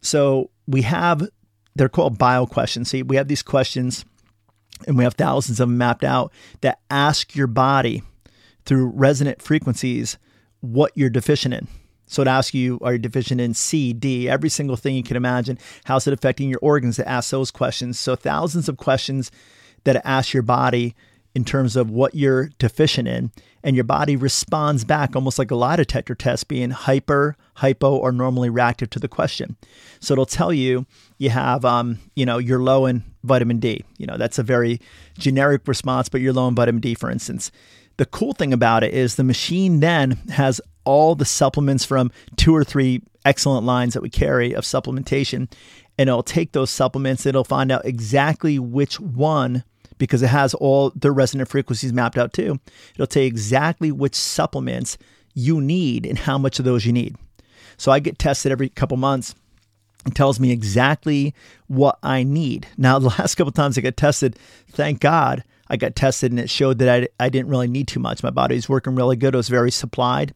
So 0.00 0.50
we 0.66 0.82
have, 0.82 1.26
they're 1.74 1.88
called 1.88 2.18
bio 2.18 2.46
questions. 2.46 2.90
See, 2.90 3.02
we 3.02 3.16
have 3.16 3.28
these 3.28 3.42
questions 3.42 4.04
and 4.86 4.98
we 4.98 5.04
have 5.04 5.14
thousands 5.14 5.60
of 5.60 5.68
them 5.68 5.78
mapped 5.78 6.04
out 6.04 6.32
that 6.60 6.80
ask 6.90 7.34
your 7.34 7.46
body 7.46 8.02
through 8.64 8.86
resonant 8.86 9.42
frequencies 9.42 10.18
what 10.60 10.92
you're 10.94 11.10
deficient 11.10 11.54
in. 11.54 11.68
So 12.06 12.22
it 12.22 12.28
asks 12.28 12.54
you, 12.54 12.78
are 12.82 12.92
you 12.92 12.98
deficient 12.98 13.40
in 13.40 13.54
C, 13.54 13.92
D, 13.92 14.28
every 14.28 14.48
single 14.48 14.76
thing 14.76 14.94
you 14.94 15.02
can 15.02 15.16
imagine? 15.16 15.58
How's 15.84 16.06
it 16.06 16.12
affecting 16.12 16.48
your 16.48 16.60
organs 16.60 16.96
to 16.96 17.08
ask 17.08 17.30
those 17.30 17.50
questions? 17.50 17.98
So 17.98 18.14
thousands 18.14 18.68
of 18.68 18.76
questions 18.76 19.30
that 19.84 20.06
ask 20.06 20.32
your 20.32 20.42
body 20.42 20.94
in 21.34 21.44
terms 21.44 21.76
of 21.76 21.90
what 21.90 22.14
you're 22.14 22.50
deficient 22.58 23.08
in. 23.08 23.32
And 23.64 23.74
your 23.74 23.84
body 23.84 24.14
responds 24.14 24.84
back 24.84 25.16
almost 25.16 25.38
like 25.38 25.50
a 25.50 25.56
lie 25.56 25.76
detector 25.76 26.14
test, 26.14 26.48
being 26.48 26.70
hyper, 26.70 27.34
hypo, 27.54 27.96
or 27.96 28.12
normally 28.12 28.50
reactive 28.50 28.90
to 28.90 29.00
the 29.00 29.08
question. 29.08 29.56
So 30.00 30.12
it'll 30.12 30.26
tell 30.26 30.52
you 30.52 30.84
you 31.18 31.30
have, 31.30 31.64
um, 31.64 31.98
you 32.14 32.26
know, 32.26 32.36
you're 32.36 32.62
low 32.62 32.84
in 32.84 33.02
vitamin 33.22 33.58
D. 33.60 33.82
You 33.96 34.06
know, 34.06 34.18
that's 34.18 34.38
a 34.38 34.42
very 34.42 34.80
generic 35.18 35.66
response, 35.66 36.10
but 36.10 36.20
you're 36.20 36.34
low 36.34 36.46
in 36.46 36.54
vitamin 36.54 36.82
D, 36.82 36.94
for 36.94 37.10
instance. 37.10 37.50
The 37.96 38.04
cool 38.06 38.34
thing 38.34 38.52
about 38.52 38.84
it 38.84 38.92
is 38.92 39.14
the 39.14 39.24
machine 39.24 39.80
then 39.80 40.12
has 40.28 40.60
all 40.84 41.14
the 41.14 41.24
supplements 41.24 41.84
from 41.84 42.10
two 42.36 42.54
or 42.54 42.64
three 42.64 43.00
excellent 43.24 43.64
lines 43.64 43.94
that 43.94 44.02
we 44.02 44.10
carry 44.10 44.52
of 44.52 44.64
supplementation. 44.64 45.50
And 45.96 46.08
it'll 46.08 46.22
take 46.22 46.52
those 46.52 46.70
supplements, 46.70 47.24
it'll 47.24 47.44
find 47.44 47.72
out 47.72 47.86
exactly 47.86 48.58
which 48.58 49.00
one, 49.00 49.64
because 49.98 50.22
it 50.22 50.28
has 50.28 50.54
all 50.54 50.90
the 50.94 51.12
resonant 51.12 51.48
frequencies 51.48 51.92
mapped 51.92 52.18
out 52.18 52.32
too. 52.32 52.58
It'll 52.94 53.06
tell 53.06 53.22
you 53.22 53.28
exactly 53.28 53.92
which 53.92 54.14
supplements 54.14 54.98
you 55.34 55.60
need 55.60 56.06
and 56.06 56.18
how 56.18 56.38
much 56.38 56.58
of 56.58 56.64
those 56.64 56.86
you 56.86 56.92
need. 56.92 57.16
So 57.76 57.92
I 57.92 57.98
get 57.98 58.18
tested 58.18 58.52
every 58.52 58.68
couple 58.68 58.96
months. 58.96 59.34
It 60.06 60.14
tells 60.14 60.38
me 60.38 60.50
exactly 60.50 61.34
what 61.66 61.98
I 62.02 62.22
need. 62.22 62.66
Now, 62.76 62.98
the 63.00 63.08
last 63.08 63.34
couple 63.34 63.52
times 63.52 63.76
I 63.76 63.80
got 63.80 63.96
tested, 63.96 64.38
thank 64.70 65.00
God, 65.00 65.44
I 65.68 65.76
got 65.76 65.96
tested 65.96 66.30
and 66.30 66.40
it 66.40 66.50
showed 66.50 66.78
that 66.78 67.02
I, 67.02 67.24
I 67.24 67.28
didn't 67.28 67.48
really 67.48 67.68
need 67.68 67.88
too 67.88 68.00
much. 68.00 68.22
My 68.22 68.30
body's 68.30 68.68
working 68.68 68.94
really 68.94 69.16
good. 69.16 69.34
It 69.34 69.38
was 69.38 69.48
very 69.48 69.70
supplied 69.70 70.34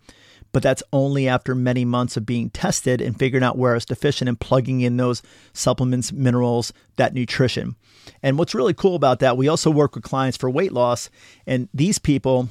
but 0.59 0.65
that's 0.65 0.83
only 0.93 1.29
after 1.29 1.55
many 1.55 1.85
months 1.85 2.17
of 2.17 2.27
being 2.27 2.51
tested 2.51 3.01
and 3.01 3.17
figuring 3.17 3.45
out 3.45 3.57
where 3.57 3.77
it's 3.77 3.85
deficient 3.85 4.29
and 4.29 4.41
plugging 4.41 4.81
in 4.81 4.97
those 4.97 5.23
supplements, 5.53 6.11
minerals, 6.11 6.73
that 6.97 7.15
nutrition. 7.15 7.77
And 8.25 8.37
what's 8.37 8.57
really 8.57 8.75
cool 8.75 8.97
about 8.97 9.21
that, 9.21 9.37
we 9.37 9.47
also 9.47 9.71
work 9.71 9.95
with 9.95 10.03
clients 10.03 10.37
for 10.37 10.51
weight 10.51 10.73
loss, 10.73 11.11
and 11.47 11.69
these 11.73 12.01
people, 12.01 12.49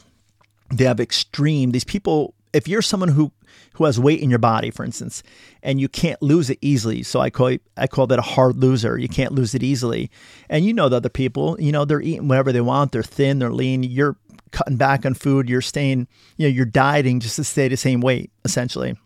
they 0.71 0.85
have 0.85 1.01
extreme, 1.01 1.71
these 1.71 1.83
people, 1.83 2.33
if 2.53 2.65
you're 2.65 2.81
someone 2.81 3.09
who 3.09 3.33
who 3.73 3.83
has 3.83 3.99
weight 3.99 4.21
in 4.21 4.29
your 4.29 4.39
body, 4.39 4.71
for 4.71 4.85
instance, 4.85 5.21
and 5.61 5.81
you 5.81 5.89
can't 5.89 6.21
lose 6.21 6.49
it 6.49 6.57
easily. 6.61 7.03
So 7.03 7.19
I 7.19 7.29
call 7.29 7.57
I 7.75 7.87
call 7.87 8.07
that 8.07 8.19
a 8.19 8.23
hard 8.23 8.55
loser. 8.55 8.97
You 8.97 9.09
can't 9.09 9.33
lose 9.33 9.53
it 9.53 9.63
easily. 9.63 10.09
And 10.49 10.65
you 10.65 10.73
know 10.73 10.87
the 10.87 10.95
other 10.95 11.09
people, 11.09 11.57
you 11.59 11.73
know, 11.73 11.83
they're 11.83 12.01
eating 12.01 12.29
whatever 12.29 12.53
they 12.53 12.61
want. 12.61 12.93
They're 12.93 13.03
thin, 13.03 13.39
they're 13.39 13.51
lean. 13.51 13.83
You're 13.83 14.15
cutting 14.51 14.77
back 14.77 15.05
on 15.05 15.13
food, 15.13 15.49
you're 15.49 15.61
staying, 15.61 16.07
you 16.37 16.47
know, 16.47 16.53
you're 16.53 16.65
dieting 16.65 17.19
just 17.19 17.35
to 17.37 17.43
stay 17.43 17.67
the 17.67 17.77
same 17.77 18.01
weight, 18.01 18.31
essentially. 18.45 18.97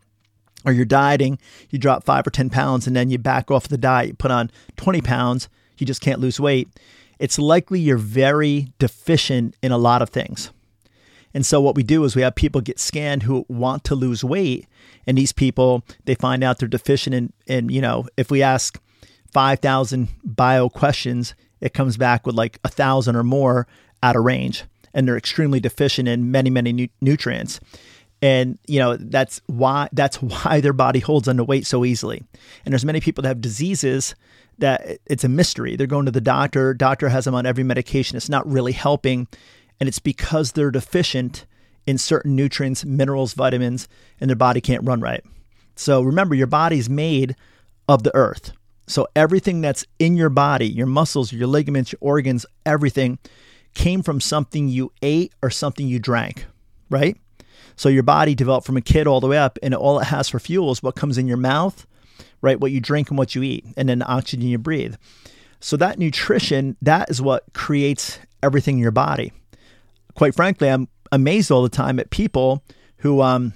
Or 0.65 0.71
you're 0.71 0.85
dieting, 0.85 1.39
you 1.69 1.79
drop 1.79 2.03
five 2.03 2.27
or 2.27 2.29
10 2.29 2.49
pounds, 2.49 2.87
and 2.87 2.95
then 2.95 3.09
you 3.09 3.17
back 3.17 3.49
off 3.49 3.67
the 3.67 3.77
diet, 3.77 4.07
you 4.09 4.13
put 4.13 4.31
on 4.31 4.51
20 4.77 5.01
pounds, 5.01 5.49
you 5.77 5.87
just 5.87 6.01
can't 6.01 6.19
lose 6.19 6.39
weight. 6.39 6.69
It's 7.19 7.39
likely 7.39 7.79
you're 7.79 7.97
very 7.97 8.67
deficient 8.77 9.55
in 9.61 9.71
a 9.71 9.77
lot 9.77 10.01
of 10.01 10.09
things. 10.09 10.51
And 11.33 11.45
so 11.45 11.61
what 11.61 11.75
we 11.75 11.83
do 11.83 12.03
is 12.03 12.15
we 12.15 12.21
have 12.23 12.35
people 12.35 12.61
get 12.61 12.79
scanned 12.79 13.23
who 13.23 13.45
want 13.47 13.83
to 13.85 13.95
lose 13.95 14.23
weight, 14.23 14.67
and 15.07 15.17
these 15.17 15.31
people 15.31 15.83
they 16.05 16.15
find 16.15 16.43
out 16.43 16.59
they're 16.59 16.67
deficient 16.67 17.15
in, 17.15 17.33
in 17.47 17.69
you 17.69 17.81
know, 17.81 18.05
if 18.17 18.29
we 18.29 18.43
ask 18.43 18.79
5,000 19.31 20.09
bio 20.23 20.69
questions, 20.69 21.33
it 21.61 21.73
comes 21.73 21.95
back 21.95 22.25
with 22.25 22.35
like 22.35 22.59
a 22.63 22.69
thousand 22.69 23.15
or 23.15 23.23
more 23.23 23.65
out 24.03 24.15
of 24.15 24.23
range 24.23 24.65
and 24.93 25.07
they're 25.07 25.17
extremely 25.17 25.59
deficient 25.59 26.07
in 26.07 26.31
many 26.31 26.49
many 26.49 26.73
nu- 26.73 26.87
nutrients. 27.01 27.59
And 28.21 28.59
you 28.67 28.79
know 28.79 28.97
that's 28.97 29.41
why 29.47 29.89
that's 29.91 30.21
why 30.21 30.61
their 30.61 30.73
body 30.73 30.99
holds 30.99 31.27
onto 31.27 31.43
weight 31.43 31.65
so 31.65 31.85
easily. 31.85 32.23
And 32.65 32.71
there's 32.71 32.85
many 32.85 32.99
people 33.01 33.21
that 33.23 33.29
have 33.29 33.41
diseases 33.41 34.15
that 34.57 34.99
it's 35.07 35.23
a 35.23 35.29
mystery. 35.29 35.75
They're 35.75 35.87
going 35.87 36.05
to 36.05 36.11
the 36.11 36.21
doctor. 36.21 36.73
Doctor 36.73 37.09
has 37.09 37.25
them 37.25 37.35
on 37.35 37.45
every 37.45 37.63
medication. 37.63 38.15
It's 38.15 38.29
not 38.29 38.47
really 38.49 38.73
helping. 38.73 39.27
And 39.79 39.89
it's 39.89 39.99
because 39.99 40.51
they're 40.51 40.71
deficient 40.71 41.45
in 41.87 41.97
certain 41.97 42.35
nutrients 42.35 42.85
minerals 42.85 43.33
vitamins 43.33 43.87
and 44.19 44.29
their 44.29 44.35
body 44.35 44.61
can't 44.61 44.85
run 44.85 45.01
right. 45.01 45.23
So 45.75 46.01
remember 46.01 46.35
your 46.35 46.47
body's 46.47 46.89
made 46.89 47.35
of 47.87 48.03
the 48.03 48.15
earth. 48.15 48.51
So 48.87 49.07
everything 49.15 49.61
that's 49.61 49.85
in 49.99 50.15
your 50.15 50.29
body 50.29 50.67
your 50.67 50.87
muscles 50.87 51.33
your 51.33 51.47
ligaments 51.47 51.91
your 51.91 51.99
organs 52.01 52.45
everything 52.65 53.17
came 53.73 54.01
from 54.03 54.19
something 54.19 54.67
you 54.67 54.91
ate 55.01 55.33
or 55.41 55.49
something 55.49 55.87
you 55.87 55.99
drank, 55.99 56.45
right? 56.89 57.17
So 57.75 57.89
your 57.89 58.03
body 58.03 58.35
developed 58.35 58.65
from 58.65 58.77
a 58.77 58.81
kid 58.81 59.07
all 59.07 59.21
the 59.21 59.27
way 59.27 59.37
up, 59.37 59.57
and 59.63 59.73
all 59.73 59.99
it 59.99 60.05
has 60.05 60.29
for 60.29 60.39
fuel 60.39 60.71
is 60.71 60.83
what 60.83 60.95
comes 60.95 61.17
in 61.17 61.27
your 61.27 61.37
mouth, 61.37 61.85
right? 62.41 62.59
What 62.59 62.71
you 62.71 62.79
drink 62.79 63.09
and 63.09 63.17
what 63.17 63.33
you 63.33 63.43
eat, 63.43 63.65
and 63.77 63.89
then 63.89 63.99
the 63.99 64.05
oxygen 64.05 64.47
you 64.47 64.57
breathe. 64.57 64.95
So 65.59 65.77
that 65.77 65.99
nutrition, 65.99 66.75
that 66.81 67.09
is 67.09 67.21
what 67.21 67.43
creates 67.53 68.19
everything 68.43 68.75
in 68.75 68.81
your 68.81 68.91
body. 68.91 69.31
Quite 70.15 70.35
frankly, 70.35 70.69
I'm 70.69 70.87
amazed 71.11 71.51
all 71.51 71.63
the 71.63 71.69
time 71.69 71.99
at 71.99 72.09
people 72.09 72.63
who 72.97 73.21
um, 73.21 73.53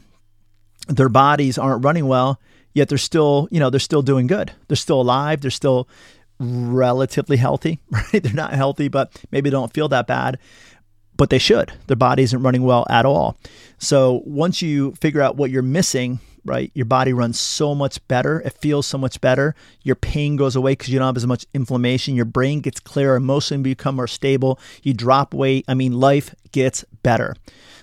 their 0.87 1.09
bodies 1.09 1.57
aren't 1.57 1.83
running 1.83 2.07
well, 2.07 2.39
yet 2.73 2.89
they're 2.89 2.97
still, 2.97 3.47
you 3.51 3.59
know, 3.59 3.69
they're 3.69 3.79
still 3.79 4.01
doing 4.01 4.27
good. 4.27 4.51
They're 4.67 4.77
still 4.77 5.01
alive. 5.01 5.41
They're 5.41 5.51
still 5.51 5.87
relatively 6.39 7.37
healthy, 7.37 7.79
right? 7.89 8.23
They're 8.23 8.33
not 8.33 8.53
healthy, 8.53 8.87
but 8.87 9.11
maybe 9.31 9.49
don't 9.49 9.73
feel 9.73 9.87
that 9.89 10.07
bad, 10.07 10.39
but 11.17 11.29
they 11.29 11.39
should. 11.39 11.71
Their 11.87 11.95
body 11.95 12.23
isn't 12.23 12.41
running 12.41 12.63
well 12.63 12.85
at 12.89 13.05
all. 13.05 13.37
So 13.77 14.21
once 14.25 14.61
you 14.61 14.93
figure 14.93 15.21
out 15.21 15.37
what 15.37 15.49
you're 15.49 15.61
missing, 15.61 16.19
right, 16.45 16.71
your 16.73 16.85
body 16.85 17.11
runs 17.11 17.39
so 17.39 17.73
much 17.73 18.05
better. 18.07 18.41
It 18.41 18.53
feels 18.53 18.85
so 18.85 18.97
much 18.97 19.19
better. 19.19 19.55
Your 19.83 19.95
pain 19.95 20.35
goes 20.35 20.55
away 20.55 20.73
because 20.73 20.89
you 20.89 20.99
don't 20.99 21.07
have 21.07 21.17
as 21.17 21.27
much 21.27 21.45
inflammation. 21.53 22.15
Your 22.15 22.25
brain 22.25 22.61
gets 22.61 22.79
clearer, 22.79 23.15
emotionally 23.15 23.63
become 23.63 23.95
more 23.95 24.07
stable. 24.07 24.59
You 24.83 24.93
drop 24.93 25.33
weight. 25.33 25.65
I 25.67 25.73
mean, 25.73 25.93
life 25.93 26.35
gets 26.51 26.85
better. 27.03 27.35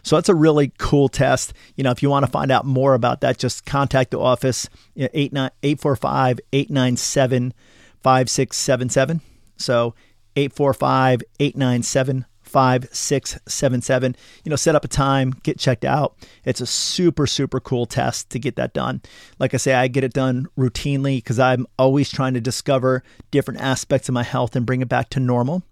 So 0.03 0.17
that's 0.17 0.29
a 0.29 0.35
really 0.35 0.73
cool 0.79 1.09
test. 1.09 1.53
You 1.77 1.85
know, 1.85 1.91
if 1.91 2.03
you 2.03 2.11
want 2.11 2.25
to 2.25 2.31
find 2.31 2.51
out 2.51 2.65
more 2.65 2.95
about 2.95 3.21
that, 3.21 3.39
just 3.39 3.67
contact 3.67 4.11
the 4.11 4.21
office, 4.21 4.69
you 4.95 5.09
know, 5.33 5.51
845 5.63 6.41
897 6.53 7.55
5677. 8.03 9.21
So 9.57 9.95
845 10.37 11.23
897 11.41 12.27
5677. 12.53 14.17
You 14.45 14.51
know, 14.51 14.57
set 14.57 14.75
up 14.75 14.85
a 14.85 14.89
time, 14.89 15.31
get 15.43 15.59
checked 15.59 15.85
out. 15.85 16.17
It's 16.45 16.61
a 16.61 16.67
super, 16.67 17.27
super 17.27 17.61
cool 17.61 17.87
test 17.87 18.29
to 18.31 18.39
get 18.39 18.57
that 18.57 18.75
done. 18.75 19.01
Like 19.39 19.55
I 19.55 19.57
say, 19.57 19.73
I 19.75 19.89
get 19.89 20.05
it 20.05 20.13
done 20.13 20.47
routinely 20.59 21.17
because 21.17 21.39
I'm 21.39 21.67
always 21.79 22.11
trying 22.11 22.35
to 22.35 22.41
discover 22.41 23.03
different 23.31 23.61
aspects 23.61 24.09
of 24.09 24.13
my 24.13 24.23
health 24.23 24.55
and 24.55 24.67
bring 24.67 24.83
it 24.83 24.89
back 24.89 25.09
to 25.11 25.21
normal. 25.21 25.63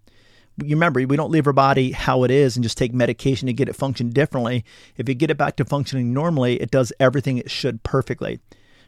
You 0.63 0.77
remember, 0.77 1.07
we 1.07 1.17
don't 1.17 1.31
leave 1.31 1.47
our 1.47 1.53
body 1.53 1.93
how 1.93 2.25
it 2.25 2.31
is 2.31 2.57
and 2.57 2.63
just 2.63 2.77
take 2.77 2.93
medication 2.93 3.47
to 3.47 3.53
get 3.53 3.69
it 3.69 3.77
function 3.77 4.11
differently. 4.11 4.65
If 4.97 5.09
you 5.09 5.15
get 5.15 5.31
it 5.31 5.39
back 5.39 5.57
to 5.57 5.65
functioning 5.65 6.13
normally, 6.13 6.61
it 6.61 6.71
does 6.71 6.93
everything 6.99 7.39
it 7.39 7.51
should 7.51 7.83
perfectly 7.83 8.41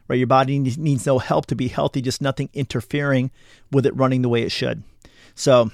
right? 0.08 0.18
Your 0.18 0.26
body 0.26 0.58
needs 0.58 1.06
no 1.06 1.18
help 1.18 1.46
to 1.46 1.54
be 1.54 1.68
healthy, 1.68 2.02
just 2.02 2.22
nothing 2.22 2.48
interfering 2.52 3.30
with 3.70 3.86
it 3.86 3.96
running 3.96 4.22
the 4.22 4.28
way 4.28 4.42
it 4.42 4.52
should. 4.52 4.82
So, 5.34 5.70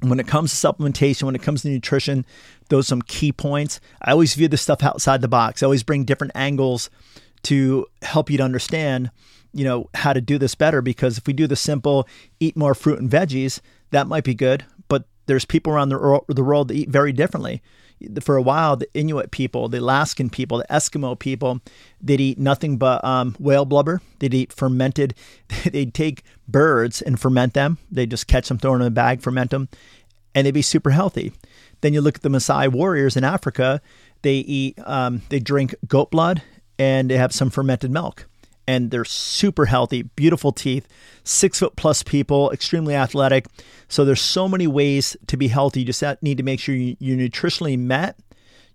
when 0.00 0.20
it 0.20 0.28
comes 0.28 0.58
to 0.58 0.68
supplementation, 0.68 1.24
when 1.24 1.34
it 1.34 1.42
comes 1.42 1.62
to 1.62 1.68
nutrition, 1.68 2.24
those 2.68 2.86
are 2.86 2.88
some 2.88 3.02
key 3.02 3.32
points. 3.32 3.80
I 4.00 4.12
always 4.12 4.34
view 4.34 4.48
this 4.48 4.62
stuff 4.62 4.82
outside 4.82 5.20
the 5.20 5.28
box. 5.28 5.62
I 5.62 5.66
always 5.66 5.82
bring 5.82 6.04
different 6.04 6.32
angles 6.36 6.88
to 7.44 7.86
help 8.02 8.30
you 8.30 8.38
to 8.38 8.44
understand, 8.44 9.10
you 9.52 9.64
know, 9.64 9.88
how 9.94 10.12
to 10.12 10.20
do 10.20 10.38
this 10.38 10.54
better. 10.54 10.82
Because 10.82 11.18
if 11.18 11.26
we 11.26 11.32
do 11.32 11.46
the 11.46 11.56
simple, 11.56 12.06
eat 12.38 12.56
more 12.56 12.74
fruit 12.74 13.00
and 13.00 13.10
veggies, 13.10 13.60
that 13.90 14.06
might 14.06 14.24
be 14.24 14.34
good. 14.34 14.64
But 14.86 15.04
there's 15.26 15.44
people 15.44 15.72
around 15.72 15.88
the, 15.88 16.20
the 16.28 16.44
world 16.44 16.68
that 16.68 16.76
eat 16.76 16.90
very 16.90 17.12
differently. 17.12 17.62
For 18.20 18.36
a 18.36 18.42
while, 18.42 18.76
the 18.76 18.88
Inuit 18.94 19.30
people, 19.30 19.68
the 19.68 19.78
Alaskan 19.78 20.30
people, 20.30 20.58
the 20.58 20.66
Eskimo 20.70 21.18
people, 21.18 21.60
they'd 22.00 22.20
eat 22.20 22.38
nothing 22.38 22.76
but 22.76 23.04
um, 23.04 23.34
whale 23.38 23.64
blubber. 23.64 24.00
They'd 24.18 24.34
eat 24.34 24.52
fermented. 24.52 25.14
They'd 25.64 25.94
take 25.94 26.22
birds 26.46 27.02
and 27.02 27.18
ferment 27.18 27.54
them. 27.54 27.78
They'd 27.90 28.10
just 28.10 28.26
catch 28.26 28.48
them, 28.48 28.58
throw 28.58 28.72
them 28.72 28.82
in 28.82 28.86
a 28.86 28.90
bag, 28.90 29.20
ferment 29.20 29.50
them, 29.50 29.68
and 30.34 30.46
they'd 30.46 30.52
be 30.52 30.62
super 30.62 30.90
healthy. 30.90 31.32
Then 31.80 31.94
you 31.94 32.00
look 32.00 32.16
at 32.16 32.22
the 32.22 32.28
Maasai 32.28 32.70
warriors 32.70 33.16
in 33.16 33.24
Africa. 33.24 33.80
They 34.22 34.36
eat, 34.36 34.78
um, 34.84 35.22
they 35.28 35.38
drink 35.40 35.74
goat 35.86 36.10
blood, 36.10 36.42
and 36.78 37.10
they 37.10 37.16
have 37.16 37.32
some 37.32 37.50
fermented 37.50 37.90
milk 37.90 38.26
and 38.68 38.90
they're 38.90 39.04
super 39.06 39.64
healthy, 39.64 40.02
beautiful 40.02 40.52
teeth, 40.52 40.86
six 41.24 41.58
foot 41.58 41.74
plus 41.74 42.02
people, 42.02 42.50
extremely 42.50 42.94
athletic. 42.94 43.46
So 43.88 44.04
there's 44.04 44.20
so 44.20 44.46
many 44.46 44.66
ways 44.66 45.16
to 45.26 45.38
be 45.38 45.48
healthy. 45.48 45.80
You 45.80 45.86
just 45.86 46.04
need 46.22 46.36
to 46.36 46.42
make 46.42 46.60
sure 46.60 46.74
you're 46.74 47.16
nutritionally 47.16 47.78
met, 47.78 48.18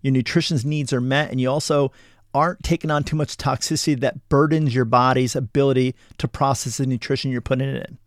your 0.02 0.12
nutrition's 0.12 0.66
needs 0.66 0.92
are 0.94 1.00
met, 1.00 1.30
and 1.30 1.40
you 1.40 1.50
also 1.50 1.92
aren't 2.34 2.64
taking 2.64 2.90
on 2.90 3.04
too 3.04 3.16
much 3.16 3.38
toxicity 3.38 4.00
that 4.00 4.28
burdens 4.30 4.74
your 4.74 4.86
body's 4.86 5.36
ability 5.36 5.94
to 6.18 6.28
process 6.28 6.78
the 6.78 6.88
nutrition 6.88 7.32
you're 7.32 7.40
putting 7.40 7.70
in. 7.70 8.00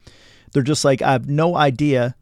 They're 0.53 0.63
just 0.63 0.85
like, 0.85 1.01
I 1.01 1.11
have 1.11 1.27
no 1.27 1.57
idea 1.57 2.15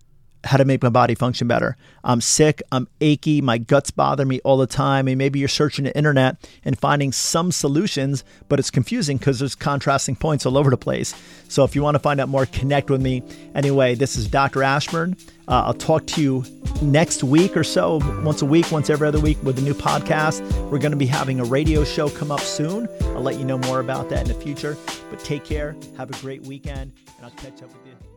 how 0.43 0.57
to 0.57 0.65
make 0.65 0.81
my 0.81 0.89
body 0.89 1.15
function 1.15 1.47
better. 1.47 1.77
I'm 2.03 2.21
sick, 2.21 2.61
I'm 2.71 2.87
achy, 2.99 3.41
my 3.41 3.57
guts 3.57 3.91
bother 3.91 4.25
me 4.25 4.39
all 4.41 4.57
the 4.57 4.67
time. 4.67 5.07
And 5.07 5.17
maybe 5.17 5.39
you're 5.39 5.47
searching 5.47 5.85
the 5.85 5.95
internet 5.95 6.37
and 6.65 6.77
finding 6.79 7.11
some 7.11 7.51
solutions, 7.51 8.23
but 8.49 8.59
it's 8.59 8.71
confusing 8.71 9.17
because 9.17 9.39
there's 9.39 9.55
contrasting 9.55 10.15
points 10.15 10.45
all 10.45 10.57
over 10.57 10.69
the 10.69 10.77
place. 10.77 11.13
So 11.47 11.63
if 11.63 11.75
you 11.75 11.83
want 11.83 11.95
to 11.95 11.99
find 11.99 12.19
out 12.19 12.29
more, 12.29 12.45
connect 12.45 12.89
with 12.89 13.01
me. 13.01 13.23
Anyway, 13.53 13.95
this 13.95 14.15
is 14.15 14.27
Dr. 14.27 14.63
Ashburn. 14.63 15.15
Uh, 15.47 15.63
I'll 15.65 15.73
talk 15.73 16.05
to 16.07 16.21
you 16.21 16.45
next 16.81 17.23
week 17.23 17.57
or 17.57 17.63
so, 17.63 17.99
once 18.23 18.41
a 18.41 18.45
week, 18.45 18.71
once 18.71 18.89
every 18.89 19.07
other 19.07 19.19
week 19.19 19.37
with 19.43 19.59
a 19.59 19.61
new 19.61 19.73
podcast. 19.73 20.41
We're 20.69 20.79
going 20.79 20.91
to 20.91 20.97
be 20.97 21.07
having 21.07 21.39
a 21.39 21.43
radio 21.43 21.83
show 21.83 22.09
come 22.09 22.31
up 22.31 22.39
soon. 22.39 22.87
I'll 23.01 23.21
let 23.21 23.37
you 23.37 23.45
know 23.45 23.57
more 23.57 23.79
about 23.79 24.09
that 24.09 24.21
in 24.21 24.27
the 24.27 24.41
future. 24.41 24.77
But 25.09 25.19
take 25.19 25.43
care, 25.43 25.75
have 25.97 26.09
a 26.09 26.17
great 26.21 26.43
weekend, 26.43 26.93
and 27.17 27.25
I'll 27.25 27.31
catch 27.31 27.61
up 27.61 27.73
with 27.73 27.85
you. 27.85 28.10